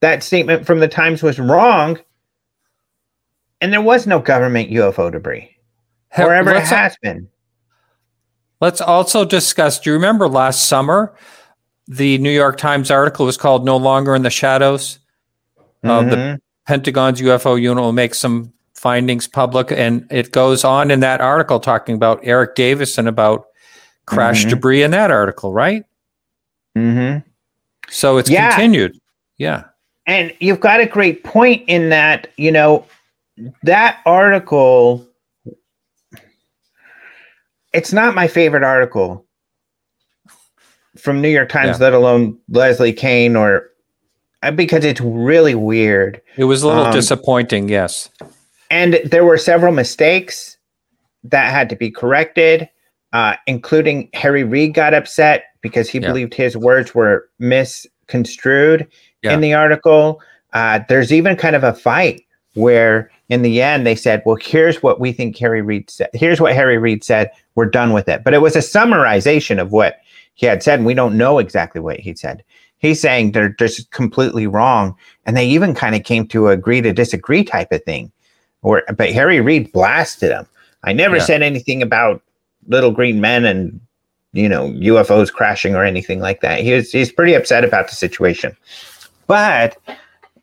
[0.00, 1.98] that statement from the Times was wrong,
[3.60, 5.54] and there was no government UFO debris,
[6.16, 7.28] or ever has been
[8.60, 9.80] Let's also discuss.
[9.80, 11.14] Do you remember last summer
[11.88, 14.98] the New York Times article was called "No Longer in the Shadows"?
[15.84, 15.90] Mm-hmm.
[15.90, 21.00] Uh, the Pentagon's UFO unit will make some findings public, and it goes on in
[21.00, 23.46] that article talking about Eric Davison about
[24.06, 24.50] crash mm-hmm.
[24.50, 25.84] debris in that article, right?
[26.76, 27.28] Mm-hmm.
[27.88, 28.50] So it's yeah.
[28.50, 28.98] continued.
[29.38, 29.64] Yeah.
[30.06, 32.86] And you've got a great point in that, you know,
[33.64, 35.06] that article
[37.76, 39.26] it's not my favorite article
[40.96, 41.84] from New York Times, yeah.
[41.84, 43.68] let alone Leslie Kean or
[44.42, 46.22] uh, because it's really weird.
[46.38, 48.08] It was a little um, disappointing, yes.
[48.70, 50.56] And there were several mistakes
[51.24, 52.66] that had to be corrected,
[53.12, 56.08] uh, including Harry Reid got upset because he yeah.
[56.08, 58.88] believed his words were misconstrued
[59.22, 59.34] yeah.
[59.34, 60.22] in the article.
[60.54, 62.22] Uh, there's even kind of a fight
[62.54, 66.10] where in the end they said, well, here's what we think Harry Reid said.
[66.12, 67.30] Here's what Harry Reid said.
[67.54, 68.22] We're done with it.
[68.24, 69.98] But it was a summarization of what
[70.34, 70.78] he had said.
[70.78, 72.44] And we don't know exactly what he said.
[72.78, 74.94] He's saying they're just completely wrong.
[75.24, 78.12] And they even kind of came to agree to disagree type of thing.
[78.62, 80.46] Or but Harry Reid blasted him.
[80.84, 81.24] I never yeah.
[81.24, 82.22] said anything about
[82.68, 83.80] little green men and
[84.32, 86.60] you know UFOs crashing or anything like that.
[86.60, 88.56] He was, he's pretty upset about the situation.
[89.26, 89.76] But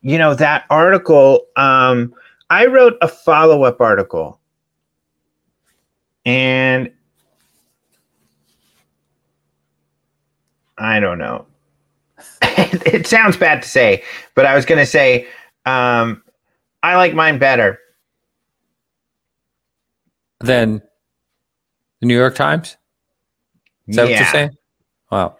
[0.01, 2.13] you know that article um
[2.54, 4.39] I wrote a follow up article,
[6.24, 6.91] and
[10.78, 11.47] I don't know.
[12.43, 14.04] it sounds bad to say,
[14.36, 15.26] but I was going to say
[15.66, 16.22] um,
[16.84, 17.80] I like mine better
[20.41, 20.80] than
[22.01, 22.78] the New York Times.
[23.88, 24.12] Is that yeah.
[24.12, 24.51] what you're saying?
[25.12, 25.38] Wow.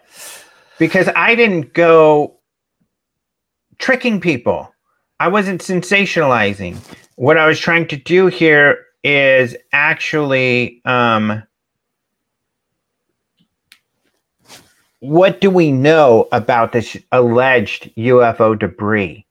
[0.80, 2.40] Because I didn't go
[3.78, 4.74] tricking people.
[5.20, 6.76] I wasn't sensationalizing.
[7.16, 11.42] What I was trying to do here is actually um,
[15.00, 19.26] what do we know about this alleged UFO debris?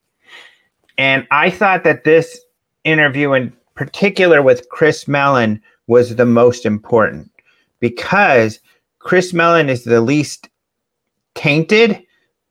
[0.96, 2.38] And I thought that this
[2.84, 7.30] interview, in particular with Chris Mellon, was the most important
[7.80, 8.60] because
[9.00, 10.48] Chris Mellon is the least
[11.34, 12.00] tainted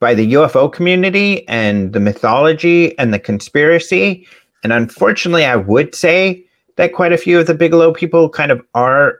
[0.01, 4.27] by the UFO community and the mythology and the conspiracy.
[4.63, 6.45] And unfortunately, I would say
[6.77, 9.19] that quite a few of the Bigelow people kind of are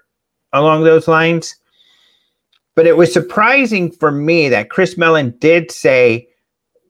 [0.54, 1.56] along those lines.
[2.76, 6.28] But it was surprising for me that Chris Mellon did say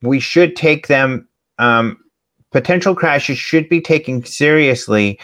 [0.02, 1.28] we should take them
[1.58, 1.98] um,
[2.52, 5.20] potential crashes should be taken seriously,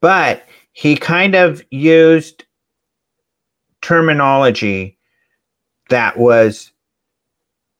[0.00, 2.44] but he kind of used
[3.82, 4.98] terminology
[5.90, 6.72] that was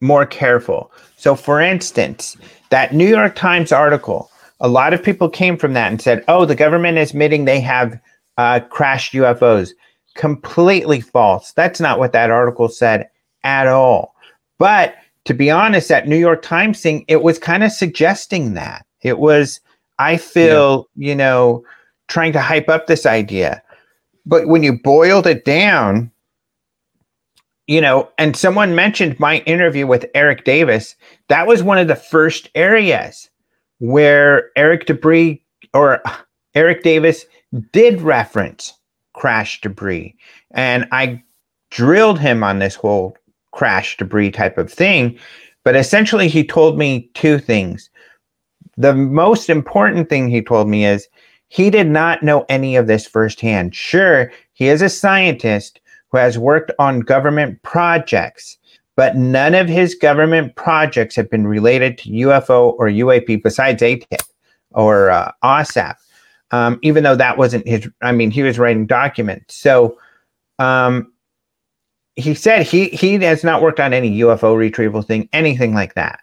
[0.00, 0.92] more careful.
[1.16, 2.36] So, for instance,
[2.70, 4.29] that New York Times article,
[4.60, 7.60] a lot of people came from that and said, oh, the government is admitting they
[7.60, 7.98] have
[8.36, 9.70] uh, crashed UFOs.
[10.16, 11.52] Completely false.
[11.52, 13.08] That's not what that article said
[13.42, 14.14] at all.
[14.58, 18.84] But to be honest, that New York Times thing, it was kind of suggesting that.
[19.02, 19.60] It was,
[19.98, 21.08] I feel, yeah.
[21.08, 21.64] you know,
[22.08, 23.62] trying to hype up this idea.
[24.26, 26.10] But when you boiled it down,
[27.66, 30.96] you know, and someone mentioned my interview with Eric Davis,
[31.28, 33.30] that was one of the first areas
[33.80, 35.42] where Eric Debris
[35.74, 36.02] or
[36.54, 37.26] Eric Davis
[37.72, 38.72] did reference
[39.12, 40.14] crash debris.
[40.52, 41.22] And I
[41.70, 43.16] drilled him on this whole
[43.52, 45.18] crash debris type of thing.
[45.64, 47.90] But essentially, he told me two things.
[48.76, 51.08] The most important thing he told me is
[51.48, 53.74] he did not know any of this firsthand.
[53.74, 58.56] Sure, he is a scientist who has worked on government projects,
[59.00, 64.20] but none of his government projects have been related to UFO or UAP besides ATIP
[64.72, 65.94] or uh, AAWSAP,
[66.50, 67.88] um, even though that wasn't his.
[68.02, 69.54] I mean, he was writing documents.
[69.54, 69.96] So
[70.58, 71.10] um,
[72.14, 76.20] he said he he has not worked on any UFO retrieval thing, anything like that.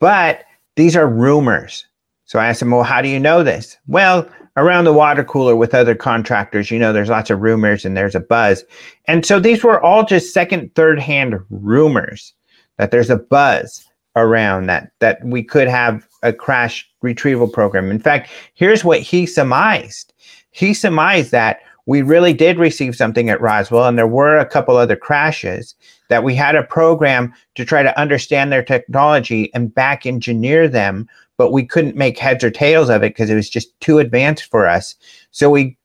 [0.00, 0.42] But
[0.74, 1.86] these are rumors.
[2.24, 3.76] So I asked him, well, how do you know this?
[3.86, 4.28] Well,
[4.58, 8.14] around the water cooler with other contractors, you know, there's lots of rumors and there's
[8.14, 8.64] a buzz.
[9.06, 12.34] And so these were all just second, third hand rumors
[12.76, 13.84] that there's a buzz
[14.16, 17.90] around that, that we could have a crash retrieval program.
[17.90, 20.12] In fact, here's what he surmised.
[20.50, 24.76] He surmised that we really did receive something at Roswell, and there were a couple
[24.76, 25.74] other crashes
[26.08, 31.08] that we had a program to try to understand their technology and back engineer them,
[31.38, 34.44] but we couldn't make heads or tails of it because it was just too advanced
[34.44, 34.94] for us.
[35.30, 35.78] So we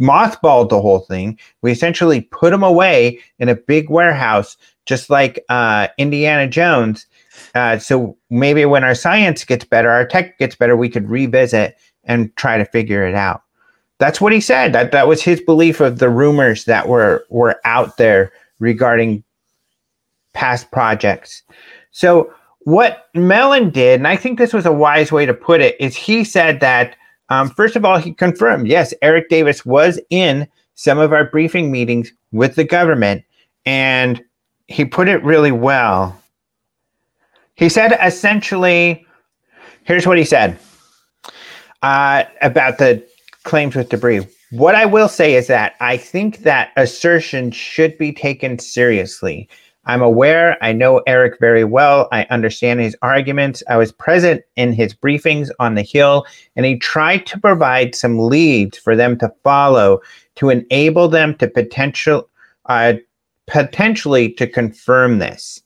[0.00, 1.38] mothballed the whole thing.
[1.60, 7.04] We essentially put them away in a big warehouse, just like uh, Indiana Jones.
[7.54, 11.76] Uh, so maybe when our science gets better, our tech gets better, we could revisit
[12.04, 13.42] and try to figure it out
[14.02, 14.72] that's what he said.
[14.72, 19.22] That that was his belief of the rumors that were were out there regarding
[20.32, 21.44] past projects.
[21.92, 22.34] So
[22.64, 25.96] what Mellon did, and I think this was a wise way to put it, is
[25.96, 26.96] he said that
[27.28, 31.70] um, first of all he confirmed yes, Eric Davis was in some of our briefing
[31.70, 33.24] meetings with the government,
[33.66, 34.22] and
[34.68, 36.18] he put it really well.
[37.54, 39.06] He said essentially,
[39.84, 40.58] here's what he said
[41.82, 43.04] uh, about the
[43.44, 44.26] claims with debris.
[44.50, 49.48] What I will say is that I think that assertion should be taken seriously.
[49.84, 52.08] I'm aware, I know Eric very well.
[52.12, 53.62] I understand his arguments.
[53.68, 56.24] I was present in his briefings on the Hill,
[56.54, 60.00] and he tried to provide some leads for them to follow
[60.36, 62.28] to enable them to potential,
[62.66, 62.94] uh,
[63.48, 65.60] potentially to confirm this.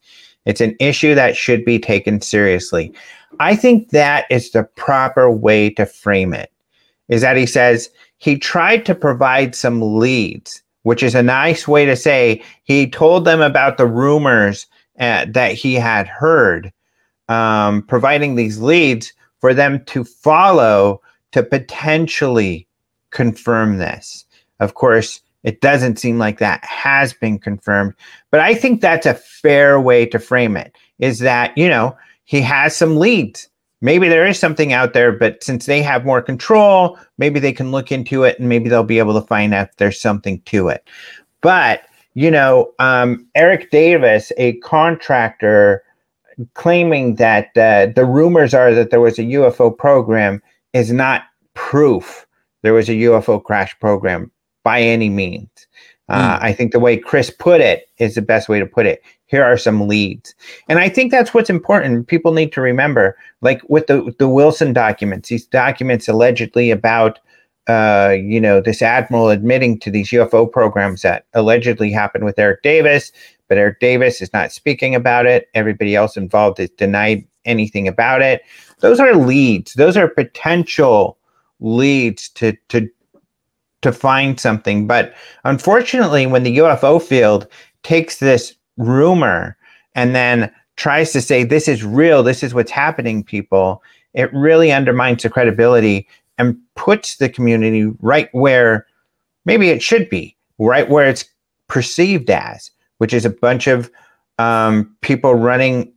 [0.47, 2.95] It's an issue that should be taken seriously.
[3.39, 6.51] I think that is the proper way to frame it
[7.09, 11.85] is that he says he tried to provide some leads, which is a nice way
[11.85, 14.69] to say he told them about the rumors
[15.01, 16.73] uh, that he had heard,
[17.29, 22.69] um, providing these leads for them to follow to potentially
[23.11, 24.25] confirm this.
[24.61, 27.93] Of course, it doesn't seem like that has been confirmed,
[28.31, 32.41] but I think that's a fair way to frame it is that, you know, he
[32.43, 33.49] has some leads
[33.81, 37.71] maybe there is something out there, but since they have more control, maybe they can
[37.71, 40.69] look into it and maybe they'll be able to find out if there's something to
[40.69, 40.89] it.
[41.41, 41.83] But,
[42.15, 45.83] you know, um, Eric Davis, a contractor,
[46.55, 51.23] claiming that uh, the rumors are that there was a UFO program is not
[51.55, 52.27] proof
[52.67, 54.29] there was a UFO crash program
[54.65, 55.49] by any means.
[56.09, 56.43] Uh, mm.
[56.43, 59.03] I think the way Chris put it is the best way to put it.
[59.27, 60.35] Here are some leads,
[60.69, 62.07] and I think that's what's important.
[62.07, 67.19] People need to remember, like with the the Wilson documents, these documents allegedly about,
[67.67, 72.63] uh, you know, this admiral admitting to these UFO programs that allegedly happened with Eric
[72.63, 73.11] Davis,
[73.49, 75.49] but Eric Davis is not speaking about it.
[75.55, 78.43] Everybody else involved is denied anything about it.
[78.81, 79.75] Those are leads.
[79.75, 81.19] Those are potential
[81.61, 82.89] leads to to
[83.83, 84.87] to find something.
[84.87, 85.15] But
[85.45, 87.47] unfortunately, when the UFO field
[87.83, 89.57] takes this rumor
[89.95, 93.83] and then tries to say, this is real, this is what's happening, people,
[94.15, 96.09] it really undermines the credibility
[96.39, 98.87] and puts the community right where
[99.45, 101.25] maybe it should be, right where it's
[101.69, 103.91] perceived as, which is a bunch of
[104.39, 105.93] um, people running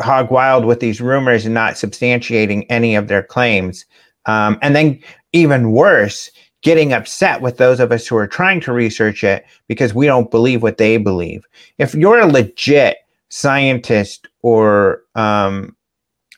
[0.00, 3.84] hog wild with these rumors and not substantiating any of their claims.
[4.26, 5.00] Um, and then,
[5.32, 6.30] even worse,
[6.64, 10.30] getting upset with those of us who are trying to research it because we don't
[10.30, 11.46] believe what they believe.
[11.78, 12.96] If you're a legit
[13.28, 15.76] scientist or um,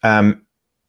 [0.02, 0.42] um,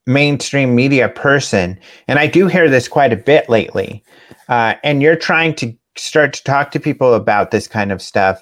[0.06, 1.78] mainstream media person,
[2.08, 4.02] and I do hear this quite a bit lately,
[4.48, 8.40] uh, and you're trying to start to talk to people about this kind of stuff,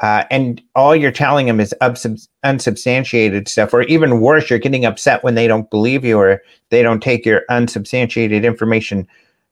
[0.00, 4.84] uh, and all you're telling them is unsub- unsubstantiated stuff, or even worse, you're getting
[4.84, 9.08] upset when they don't believe you or they don't take your unsubstantiated information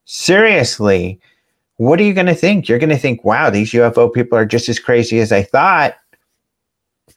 [0.07, 1.19] seriously.
[1.75, 2.67] What are you going to think?
[2.67, 5.95] You're going to think, wow, these UFO people are just as crazy as I thought.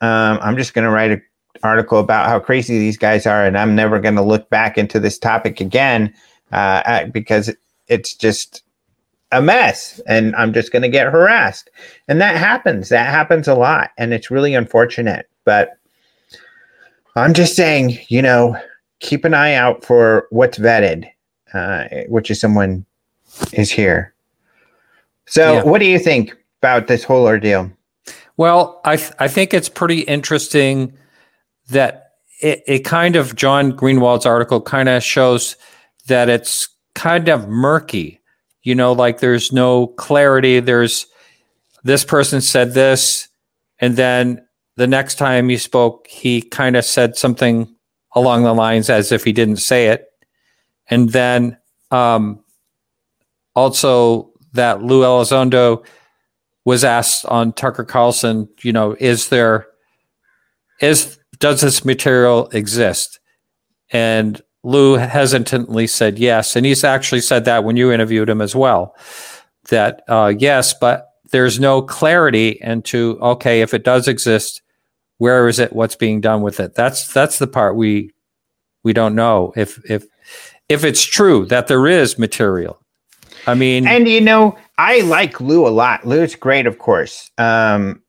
[0.03, 1.23] Um, I'm just going to write an
[1.63, 5.01] article about how crazy these guys are, and I'm never going to look back into
[5.01, 6.13] this topic again
[6.53, 7.55] uh, because
[7.89, 8.63] it's just
[9.33, 11.71] a mess and I'm just going to get harassed.
[12.09, 12.89] And that happens.
[12.89, 13.91] That happens a lot.
[13.97, 15.29] And it's really unfortunate.
[15.45, 15.79] But
[17.15, 18.57] I'm just saying, you know,
[18.99, 21.09] keep an eye out for what's vetted,
[21.55, 22.85] uh, which is someone
[23.53, 24.15] is here.
[25.27, 25.63] So, yeah.
[25.63, 27.71] what do you think about this whole ordeal?
[28.37, 30.97] Well, I, th- I think it's pretty interesting
[31.69, 35.57] that it, it kind of, John Greenewald's article kind of shows
[36.09, 38.21] that it's kind of murky
[38.63, 41.07] you know like there's no clarity there's
[41.85, 43.29] this person said this
[43.79, 44.45] and then
[44.77, 47.75] the next time he spoke he kind of said something
[48.15, 50.10] along the lines as if he didn't say it
[50.91, 51.57] and then
[51.91, 52.43] um,
[53.55, 55.85] also that lue elizondo
[56.65, 59.67] was asked on tucker carlson you know is there
[60.81, 63.21] is does this material exist
[63.91, 66.55] and Lue hesitantly said yes.
[66.55, 68.95] And he's actually said that when you interviewed him as well,
[69.69, 74.63] that uh, yes, but there's no clarity into, okay, if it does exist,
[75.19, 75.73] where is it?
[75.73, 76.75] What's being done with it?
[76.75, 78.11] That's, that's the part we,
[78.83, 80.05] we don't know if, if,
[80.71, 82.81] if it's true that there is material.
[83.47, 86.07] I mean, and you know, I like Lue a lot.
[86.07, 87.31] Lue's great, of course.
[87.37, 88.03] Um,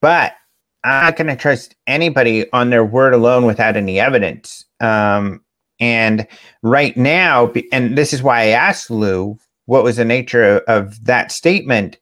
[0.00, 0.34] but
[0.82, 4.64] I'm not going to trust anybody on their word alone without any evidence.
[4.80, 5.42] Um,
[5.78, 6.26] and
[6.62, 11.04] right now, and this is why I asked Lue what was the nature of, of
[11.04, 11.98] that statement.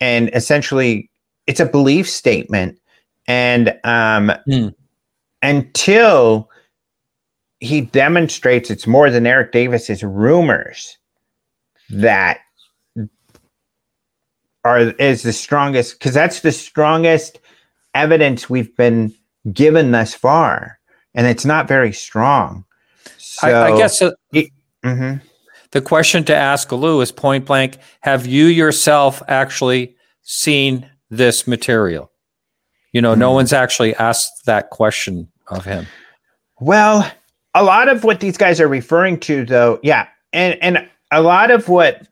[0.00, 1.10] And essentially,
[1.48, 2.78] it's a belief statement.
[3.26, 4.72] And um, mm.
[5.42, 6.48] until
[7.62, 10.98] he demonstrates it's more than Eric Davis's rumors
[11.90, 12.40] that
[14.64, 17.38] are is the strongest because that's the strongest
[17.94, 19.14] evidence we've been
[19.52, 20.78] given thus far
[21.14, 22.64] and it's not very strong
[23.18, 25.24] so, I, I guess uh, mm-hmm.
[25.70, 32.10] the question to ask Lue is point blank: Have you yourself actually seen this material?
[32.92, 33.20] You know, mm-hmm.
[33.20, 35.86] no one's actually asked that question of him.
[36.60, 37.10] Well,
[37.54, 41.50] a lot of what these guys are referring to, though, yeah, and and a lot
[41.50, 42.06] of what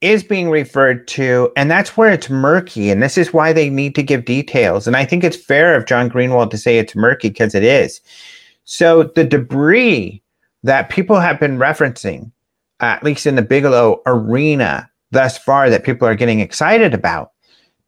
[0.00, 3.94] is being referred to, and that's where it's murky, and this is why they need
[3.94, 4.86] to give details.
[4.86, 8.00] And I think it's fair of John Greenewald to say it's murky because it is.
[8.64, 10.22] So the debris
[10.62, 12.30] that people have been referencing,
[12.80, 17.32] at least in the Bigelow arena thus far, that people are getting excited about.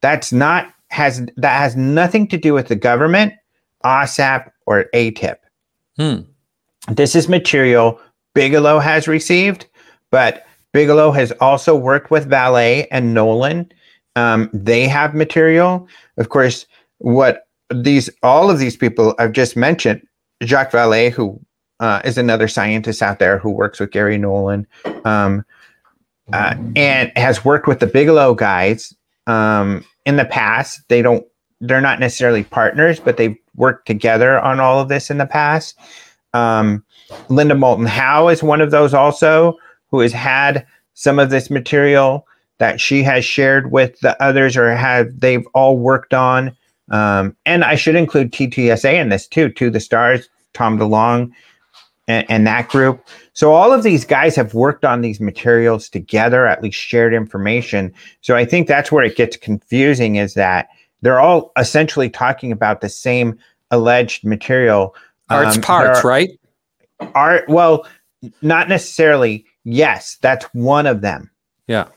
[0.00, 3.32] That's not has that has nothing to do with the government,
[3.84, 5.36] AAWSAP, or AATIP.
[5.96, 6.20] Hmm.
[6.88, 8.00] This is material
[8.34, 9.66] Bigelow has received,
[10.10, 13.70] but Bigelow has also worked with Vallée and Nolan.
[14.16, 15.86] Um, they have material.
[16.16, 16.66] Of course,
[16.98, 20.06] what these all of these people I've just mentioned,
[20.42, 21.40] Jacques Vallée, who
[21.80, 24.66] uh, is another scientist out there who works with Garry Nolan
[25.04, 25.44] um,
[26.32, 28.94] uh, and has worked with the Bigelow guys
[29.26, 30.80] um, in the past.
[30.88, 31.26] They don't,
[31.60, 35.76] they're not necessarily partners, but they've worked together on all of this in the past.
[36.34, 36.84] Um,
[37.28, 39.58] Linda Moulton Howe is one of those also
[39.90, 42.26] who has had some of this material
[42.58, 46.56] that she has shared with the others or have they've all worked on.
[46.90, 51.32] Um, and I should include TTSA in this too, to the stars, Tom DeLonge,
[52.08, 53.06] and, and, that group.
[53.32, 57.94] So all of these guys have worked on these materials together, at least shared information.
[58.20, 60.68] So I think that's where it gets confusing is that
[61.00, 63.38] they're all essentially talking about the same
[63.70, 64.94] alleged material.
[65.32, 66.30] Arts um, parts, right?
[67.14, 67.86] Art, well,
[68.42, 69.44] not necessarily.
[69.64, 71.30] Yes, that's one of them.
[71.66, 71.88] Yeah.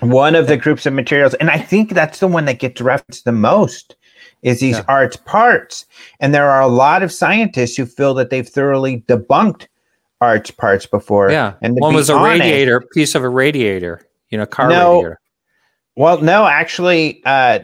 [0.00, 1.34] One of the groups of materials.
[1.34, 3.96] And I think that's the one that gets referenced the most
[4.42, 4.84] is these yeah.
[4.88, 5.86] arts parts.
[6.20, 9.66] And there are a lot of scientists who feel that they've thoroughly debunked
[10.20, 11.30] arts parts before.
[11.30, 11.54] Yeah.
[11.60, 15.20] And one was a radiator, it, piece of a radiator, you know, car no, radiator.
[15.96, 17.60] Well, no, actually, uh,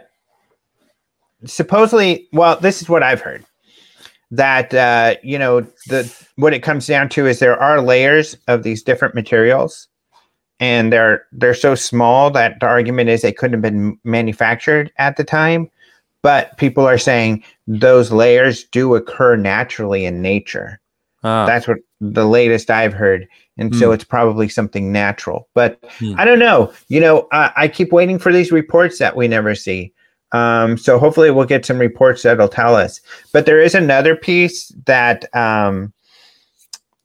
[1.45, 3.45] supposedly, well, this is what I've heard.
[4.31, 8.63] That uh, you know the what it comes down to is there are layers of
[8.63, 9.89] these different materials,
[10.61, 15.17] and they're they're so small that the argument is they couldn't have been manufactured at
[15.17, 15.71] the time.
[16.23, 20.81] But people are saying those layers do occur naturally in nature.
[21.23, 23.29] Ah, That's what the latest I've heard.
[23.59, 23.95] And so Hmm.
[23.95, 25.49] it's probably something natural.
[25.55, 26.15] But Hmm.
[26.17, 26.73] I don't know.
[26.89, 29.93] You know, I, I keep waiting for these reports that we never see.
[30.35, 33.01] Um, so hopefully we'll get some reports that'll tell us.
[33.33, 35.93] But there is another piece that, um,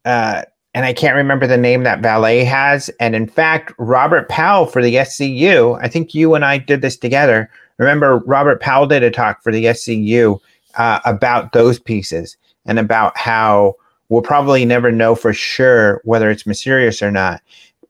[0.04, 0.42] uh,
[0.74, 2.90] and I can't remember the name that Vallée has.
[2.98, 6.96] And in fact, Robert Powell for the SCU, I think you and I did this
[6.96, 7.48] together.
[7.78, 10.40] Remember, Robert Powell did a talk for the SCU
[10.76, 13.76] uh, about those pieces and about how
[14.08, 17.40] we'll probably never know for sure whether it's mysterious or not.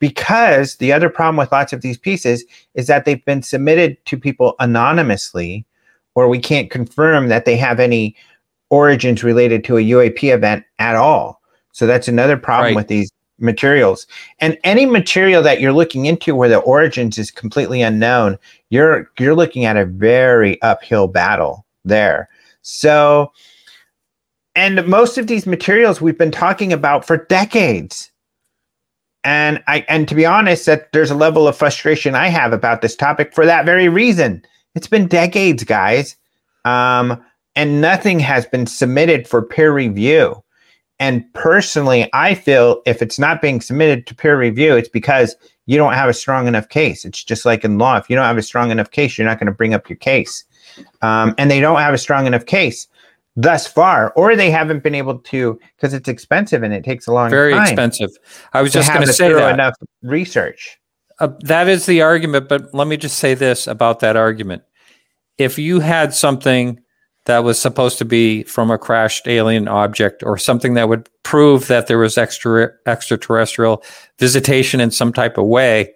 [0.00, 2.44] Because the other problem with lots of these pieces
[2.74, 5.64] is that they've been submitted to people anonymously,
[6.16, 8.16] or we can't confirm that they have any
[8.70, 11.40] origins related to a UAP event at all.
[11.72, 12.76] So that's another problem Right.
[12.76, 14.06] with these materials.
[14.40, 18.38] And any material that you're looking into where the origins is completely unknown,
[18.70, 22.28] you're you're looking at a very uphill battle there.
[22.62, 23.32] So
[24.56, 28.09] and most of these materials we've been talking about for decades.
[29.22, 32.80] And I and to be honest, that there's a level of frustration I have about
[32.80, 34.42] this topic for that very reason.
[34.74, 36.16] It's been decades, guys.
[36.64, 37.22] Um,
[37.56, 40.42] and nothing has been submitted for peer review.
[40.98, 45.34] And personally, I feel if it's not being submitted to peer review, it's because
[45.66, 47.04] you don't have a strong enough case.
[47.04, 47.96] It's just like in law.
[47.96, 49.96] If you don't have a strong enough case, you're not going to bring up your
[49.96, 50.44] case.
[51.02, 52.86] Um, and they don't have a strong enough case
[53.36, 57.12] thus far, or they haven't been able to because it's expensive and it takes a
[57.12, 58.10] long very time Very expensive.
[58.52, 59.54] I was just going to say that.
[59.54, 60.78] enough research.
[61.18, 64.62] Uh, that is the argument, but let me just say this about that argument.
[65.38, 66.80] If you had something
[67.26, 71.66] that was supposed to be from a crashed alien object or something that would prove
[71.68, 73.84] that there was extra extraterrestrial
[74.18, 75.92] visitation in some type of way,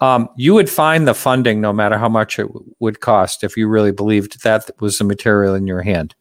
[0.00, 3.56] um, you would find the funding no matter how much it w- would cost if
[3.56, 6.14] you really believed that was the material in your hand.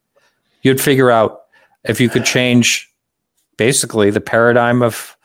[0.62, 1.42] You'd figure out
[1.84, 2.90] if you could change
[3.58, 5.18] basically the paradigm of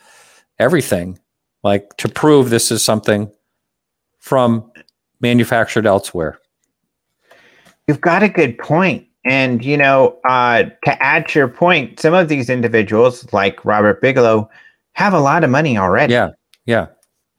[0.59, 1.19] everything,
[1.63, 3.31] like to prove this is something
[4.19, 4.71] from
[5.21, 6.39] manufactured elsewhere.
[7.87, 9.07] You've got a good point.
[9.25, 14.01] And, you know, uh, to add to your point, some of these individuals, like Robert
[14.01, 14.49] Bigelow,
[14.93, 16.31] have a lot of money already, Yeah,
[16.65, 16.87] yeah,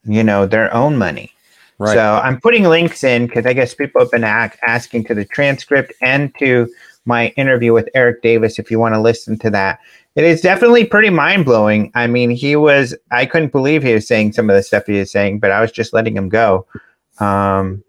[0.03, 1.31] you know, their own money.
[1.79, 1.93] right.
[1.93, 5.23] So I'm putting links in because I guess people have been ac- asking to the
[5.23, 6.67] transcript and to
[7.07, 9.79] my interview with Eric Davis if you want to listen to that.
[10.15, 11.91] It is definitely pretty mind blowing.
[11.95, 14.99] I mean, he was, I couldn't believe he was saying some of the stuff he
[14.99, 16.65] was saying, but I was just letting him go.
[17.19, 17.83] Um,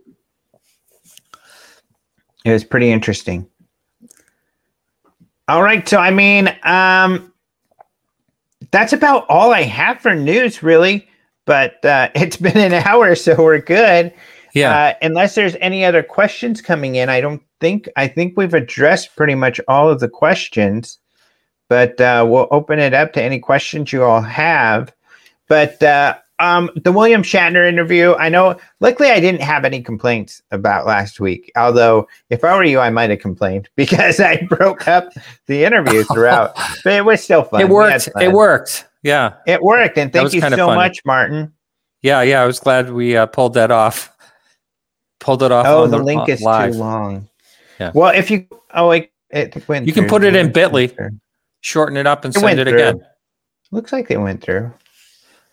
[2.44, 3.46] it was pretty interesting.
[5.48, 5.88] All right.
[5.88, 7.32] So, I mean, um,
[8.70, 11.08] that's about all I have for news, really.
[11.46, 14.12] But uh, it's been an hour, so we're good.
[14.54, 17.88] yeah, Uh, unless there's any other questions coming in, I don't think.
[17.96, 20.98] I think we've addressed pretty much all of the questions.
[21.68, 24.92] But uh, we'll open it up to any questions you all have.
[25.48, 28.56] But uh, um, the William Shatner interview, I know.
[28.80, 31.50] Luckily, I didn't have any complaints about last week.
[31.56, 35.12] Although, if I were you, I might have complained because I broke up
[35.46, 36.54] the interview throughout.
[36.84, 37.60] but it was still fun.
[37.60, 38.10] it worked.
[38.12, 38.22] fun.
[38.22, 38.86] It worked.
[39.02, 41.52] Yeah, It worked, and thank you so much, Martin.
[42.02, 42.42] yeah, yeah.
[42.42, 44.12] I was glad we uh, pulled that off.
[45.20, 45.66] Pulled it off.
[45.66, 46.72] Oh, on the link is live.
[46.72, 47.27] too long.
[47.78, 47.92] Yeah.
[47.94, 49.86] Well, if you oh wait, it went.
[49.86, 50.92] You can put it in Bitly.
[51.60, 52.78] Shorten it up and It send it through.
[52.78, 53.00] again.
[53.70, 54.72] Looks like it went through.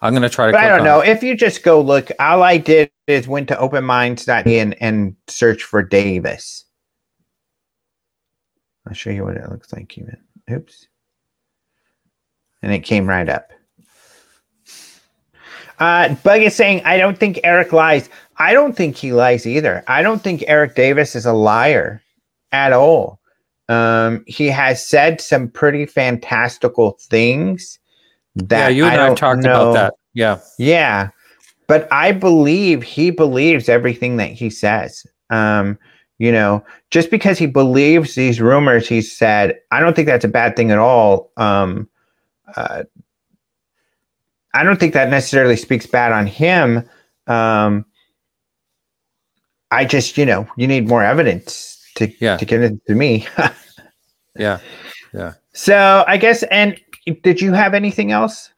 [0.01, 0.57] I'm going to try to.
[0.57, 0.99] I don't on know.
[1.01, 1.09] it.
[1.09, 5.63] If you just go look, all I did is went to openminds.me and, and search
[5.63, 6.65] for Davis.
[8.87, 10.17] I'll show you what it looks like even.
[10.51, 10.87] Oops.
[12.61, 13.51] And it came right up.
[15.79, 18.09] Uh, Bug is saying, I don't think Eric lies.
[18.37, 19.83] I don't think he lies either.
[19.87, 22.01] I don't think Eric Davis is a liar
[22.55, 23.19] at all.
[23.67, 27.79] Um, he has said some pretty fantastical things
[28.35, 29.93] that Yeah, you and I, have don't talked know- about that.
[30.13, 31.09] Yeah, yeah,
[31.67, 35.05] but I believe he believes everything that he says.
[35.29, 35.77] Um,
[36.19, 40.29] you know, just because he believes these rumors he said, I don't think that's a
[40.29, 41.31] bad thing at all.
[41.35, 41.89] Um,
[42.55, 42.83] uh,
[44.53, 46.87] I don't think that necessarily speaks bad on him.
[47.27, 47.83] Um,
[49.71, 52.37] I just, you know, you need more evidence to Yeah.
[52.37, 53.27] to get it to me.
[54.37, 54.59] yeah.
[55.13, 55.33] Yeah.
[55.53, 56.79] So I guess, and
[57.23, 58.51] did you have anything else?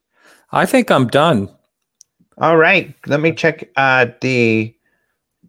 [0.52, 1.50] I think I'm done.
[2.40, 4.74] All right, let me check uh, the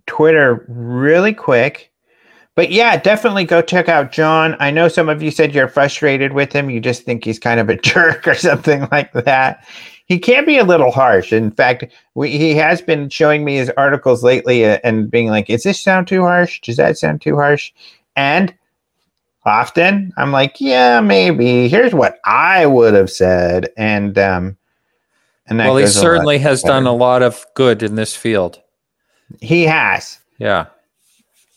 [0.06, 1.92] Twitter really quick.
[2.54, 4.56] but yeah, definitely go check out John.
[4.58, 6.70] I know some of you said you're frustrated with him.
[6.70, 9.64] You just think he's kind of a jerk or something like that.
[10.08, 11.34] He can be a little harsh.
[11.34, 11.84] In fact,
[12.14, 15.80] we, he has been showing me his articles lately uh, and being like, "Is this
[15.80, 16.60] sound too harsh?
[16.62, 17.72] Does that sound too harsh?"
[18.16, 18.54] And
[19.44, 21.68] often I'm like, "Yeah, maybe.
[21.68, 24.56] Here's what I would have said." And um,
[25.46, 26.74] and well, he certainly has better.
[26.74, 28.60] done a lot of good in this field.
[29.40, 30.18] He has.
[30.38, 30.66] Yeah.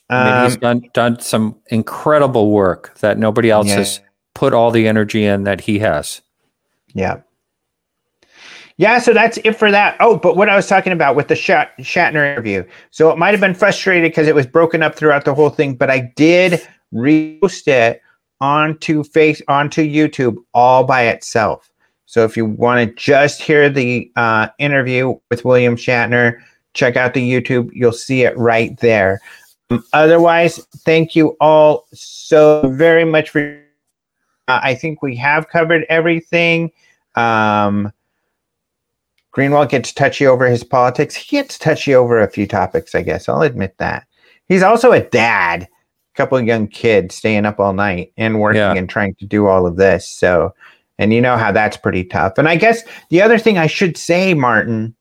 [0.10, 3.76] I mean, he's um, done done some incredible work that nobody else yeah.
[3.76, 4.02] has
[4.34, 6.22] put all the energy in that he has.
[6.94, 7.22] Yeah.
[8.82, 9.96] Yeah, so that's it for that.
[10.00, 12.64] Oh, but what I was talking about with the Shat- Shatner interview.
[12.90, 15.76] So it might have been frustrated because it was broken up throughout the whole thing,
[15.76, 18.02] but I did repost it
[18.40, 21.72] onto face onto YouTube all by itself.
[22.08, 26.40] So if you want to just hear the uh, interview with William Shatner,
[26.74, 27.70] check out the YouTube.
[27.74, 29.22] You'll see it right there.
[29.70, 33.64] Um, otherwise, thank you all so very much for.
[34.48, 36.72] Uh, I think we have covered everything.
[37.14, 37.94] Um,
[39.36, 41.16] Greenewald gets touchy over his politics.
[41.16, 43.30] He gets touchy over a few topics, I guess.
[43.30, 44.06] I'll admit that.
[44.48, 48.60] He's also a dad, a couple of young kids staying up all night and working
[48.60, 48.74] yeah.
[48.74, 50.08] and trying to do all of this.
[50.08, 50.54] So,
[50.98, 52.38] and you know how that's pretty tough.
[52.38, 54.94] And I guess the other thing I should say, Martin,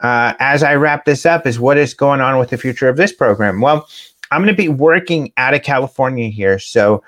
[0.00, 2.96] uh, as I wrap this up, is what is going on with the future of
[2.96, 3.60] this program?
[3.60, 3.88] Well,
[4.30, 6.60] I'm going to be working out of California here.
[6.60, 7.02] So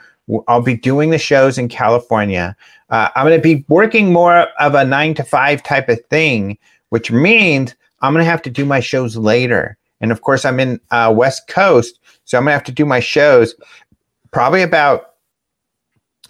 [0.48, 2.56] I'll be doing the shows in California.
[2.90, 6.58] Uh, I'm going to be working more of a nine to five type of thing,
[6.90, 9.76] which means I'm going to have to do my shows later.
[10.00, 11.98] And of course, I'm in uh, West Coast.
[12.24, 13.54] So I'm going to have to do my shows
[14.30, 15.10] probably about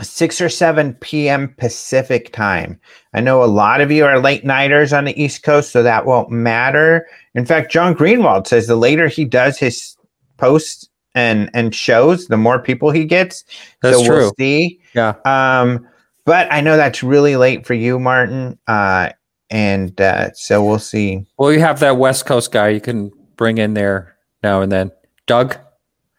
[0.00, 1.54] 6 or 7 p.m.
[1.58, 2.80] Pacific time.
[3.12, 6.06] I know a lot of you are late nighters on the East Coast, so that
[6.06, 7.06] won't matter.
[7.34, 9.96] In fact, John Greenewald says the later he does his
[10.36, 13.44] posts and and shows, the more people he gets.
[13.82, 14.16] That's so true.
[14.16, 14.80] We'll see.
[14.94, 15.14] Yeah.
[15.24, 15.86] Um,
[16.24, 18.58] but I know that's really late for you, Martin.
[18.66, 19.10] Uh,
[19.50, 21.26] and uh, so we'll see.
[21.38, 24.92] Well, you have that West Coast guy you can bring in there now and then.
[25.26, 25.56] Doug?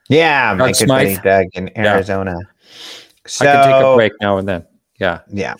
[0.09, 2.37] Yeah, Doug my good buddy Doug in Arizona.
[2.37, 2.71] Yeah.
[3.27, 4.65] So, I can take a break now and then.
[4.99, 5.21] Yeah.
[5.29, 5.55] Yeah.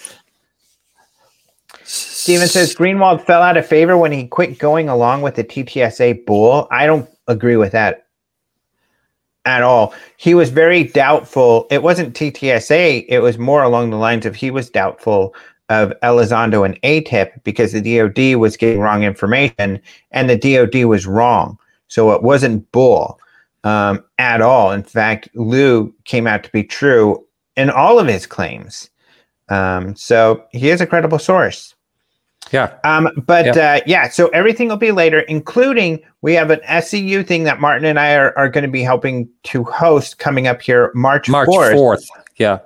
[1.83, 6.25] Steven says Greenewald fell out of favor when he quit going along with the TTSA
[6.25, 6.67] bull.
[6.71, 8.07] I don't agree with that
[9.45, 9.93] at all.
[10.17, 11.67] He was very doubtful.
[11.71, 15.35] It wasn't TTSA, it was more along the lines of he was doubtful
[15.69, 19.81] of Elizondo and AATIP because the DOD was getting wrong information
[20.11, 21.57] and the DOD was wrong.
[21.87, 23.19] So it wasn't bull
[23.63, 24.71] um, at all.
[24.71, 27.25] In fact, Lue came out to be true
[27.55, 28.89] in all of his claims.
[29.49, 31.73] Um, so he is a credible source.
[32.51, 32.77] Yeah.
[32.83, 33.75] Um, but yeah.
[33.75, 37.85] Uh, yeah, so everything will be later, including we have an SCU thing that Martin
[37.85, 41.47] and I are, are going to be helping to host coming up here March, March
[41.47, 41.73] 4th.
[41.73, 42.07] 4th.
[42.37, 42.59] Yeah.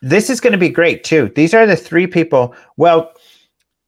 [0.00, 1.32] This is going to be great too.
[1.34, 2.54] These are the three people.
[2.76, 3.12] Well,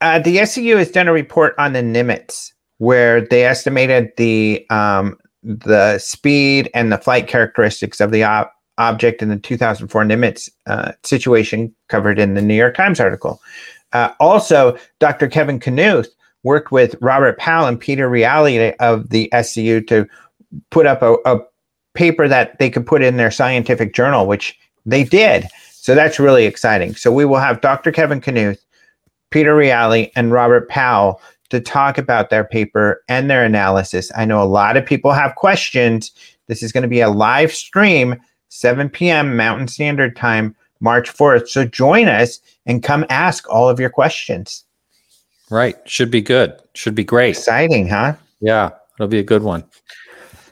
[0.00, 5.18] uh, the SCU has done a report on the Nimitz where they estimated the um,
[5.42, 10.92] the speed and the flight characteristics of the op- object in the 2004 Nimitz uh,
[11.04, 13.40] situation covered in the New York Times article.
[13.92, 15.28] Uh, also, Dr.
[15.28, 16.08] Kevin Knuth
[16.42, 20.06] worked with Robert Powell and Peter Reali of the SCU to
[20.70, 21.40] put up a, a
[21.94, 25.46] paper that they could put in their scientific journal, which they did.
[25.72, 26.94] So that's really exciting.
[26.94, 27.92] So we will have Dr.
[27.92, 28.58] Kevin Knuth,
[29.30, 31.20] Peter Reali, and Robert Powell
[31.50, 34.10] to talk about their paper and their analysis.
[34.16, 36.12] I know a lot of people have questions.
[36.46, 38.20] This is going to be a live stream
[38.50, 39.36] 7 p.m.
[39.36, 41.48] Mountain Standard Time, March 4th.
[41.48, 44.64] So join us and come ask all of your questions.
[45.50, 45.76] Right.
[45.88, 46.60] Should be good.
[46.74, 47.30] Should be great.
[47.30, 48.14] Exciting, huh?
[48.40, 48.70] Yeah.
[48.96, 49.64] It'll be a good one.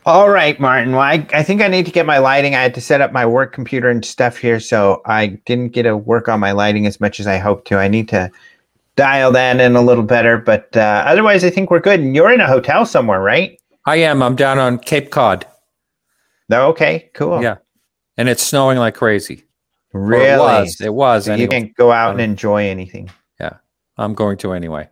[0.07, 0.93] All right, Martin.
[0.93, 2.55] Well, I, I think I need to get my lighting.
[2.55, 5.83] I had to set up my work computer and stuff here, so I didn't get
[5.83, 7.79] to work on my lighting as much as I hoped to.
[7.79, 8.31] I need to
[8.97, 12.01] dial that in a little better, but uh, otherwise, I think we're good.
[12.01, 13.61] And you're in a hotel somewhere, right?
[13.85, 14.22] I am.
[14.22, 15.47] I'm down on Cape Cod.
[16.51, 17.43] Oh, okay, cool.
[17.43, 17.59] Yeah
[18.18, 19.45] and it's snowing like crazy.
[19.93, 20.26] Really?
[20.26, 20.80] it was.
[20.80, 21.24] It was.
[21.24, 21.43] So anyway.
[21.43, 23.11] You can't go out and enjoy anything.
[23.41, 23.55] Yeah,
[23.97, 24.89] I'm going to anyway.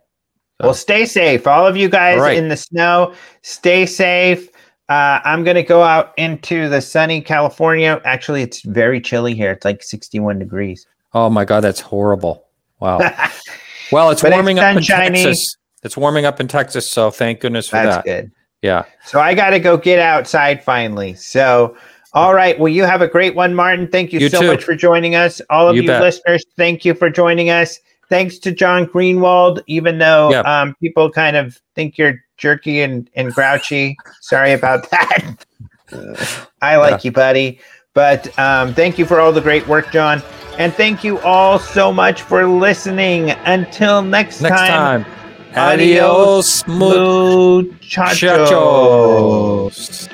[0.59, 0.67] So.
[0.67, 2.35] Well, stay safe, all of you guys right.
[2.35, 3.13] in the snow.
[3.43, 4.49] Stay safe.
[4.89, 8.01] Uh, I'm going to go out into the sunny California.
[8.05, 9.51] Actually, it's very chilly here.
[9.51, 10.87] It's like 61 degrees.
[11.13, 12.47] Oh my god, that's horrible.
[12.79, 12.99] Wow.
[13.91, 15.57] well, it's warming it's up in Texas.
[15.83, 18.05] It's warming up in Texas, so thank goodness for that's that.
[18.05, 18.31] That's good.
[18.61, 18.85] Yeah.
[19.05, 21.13] So I got to go get outside finally.
[21.13, 21.77] So
[22.17, 22.57] all right.
[22.59, 23.87] Well, you have a great one, Martin.
[23.87, 24.47] Thank you, you so too.
[24.47, 25.39] much for joining us.
[25.51, 27.79] All of you, you listeners, thank you for joining us.
[28.09, 30.43] Thanks to John Greenewald, even though yep.
[30.45, 33.95] um, people kind of think you're jerky and, and grouchy.
[34.21, 35.35] Sorry about that.
[36.61, 36.99] I like yeah.
[37.03, 37.59] you, buddy.
[37.93, 40.23] But um, thank you for all the great work, John.
[40.57, 43.29] And thank you all so much for listening.
[43.45, 45.13] Until next, next time, time.
[45.55, 48.23] Adios, muchachos.
[48.23, 50.09] muchachos.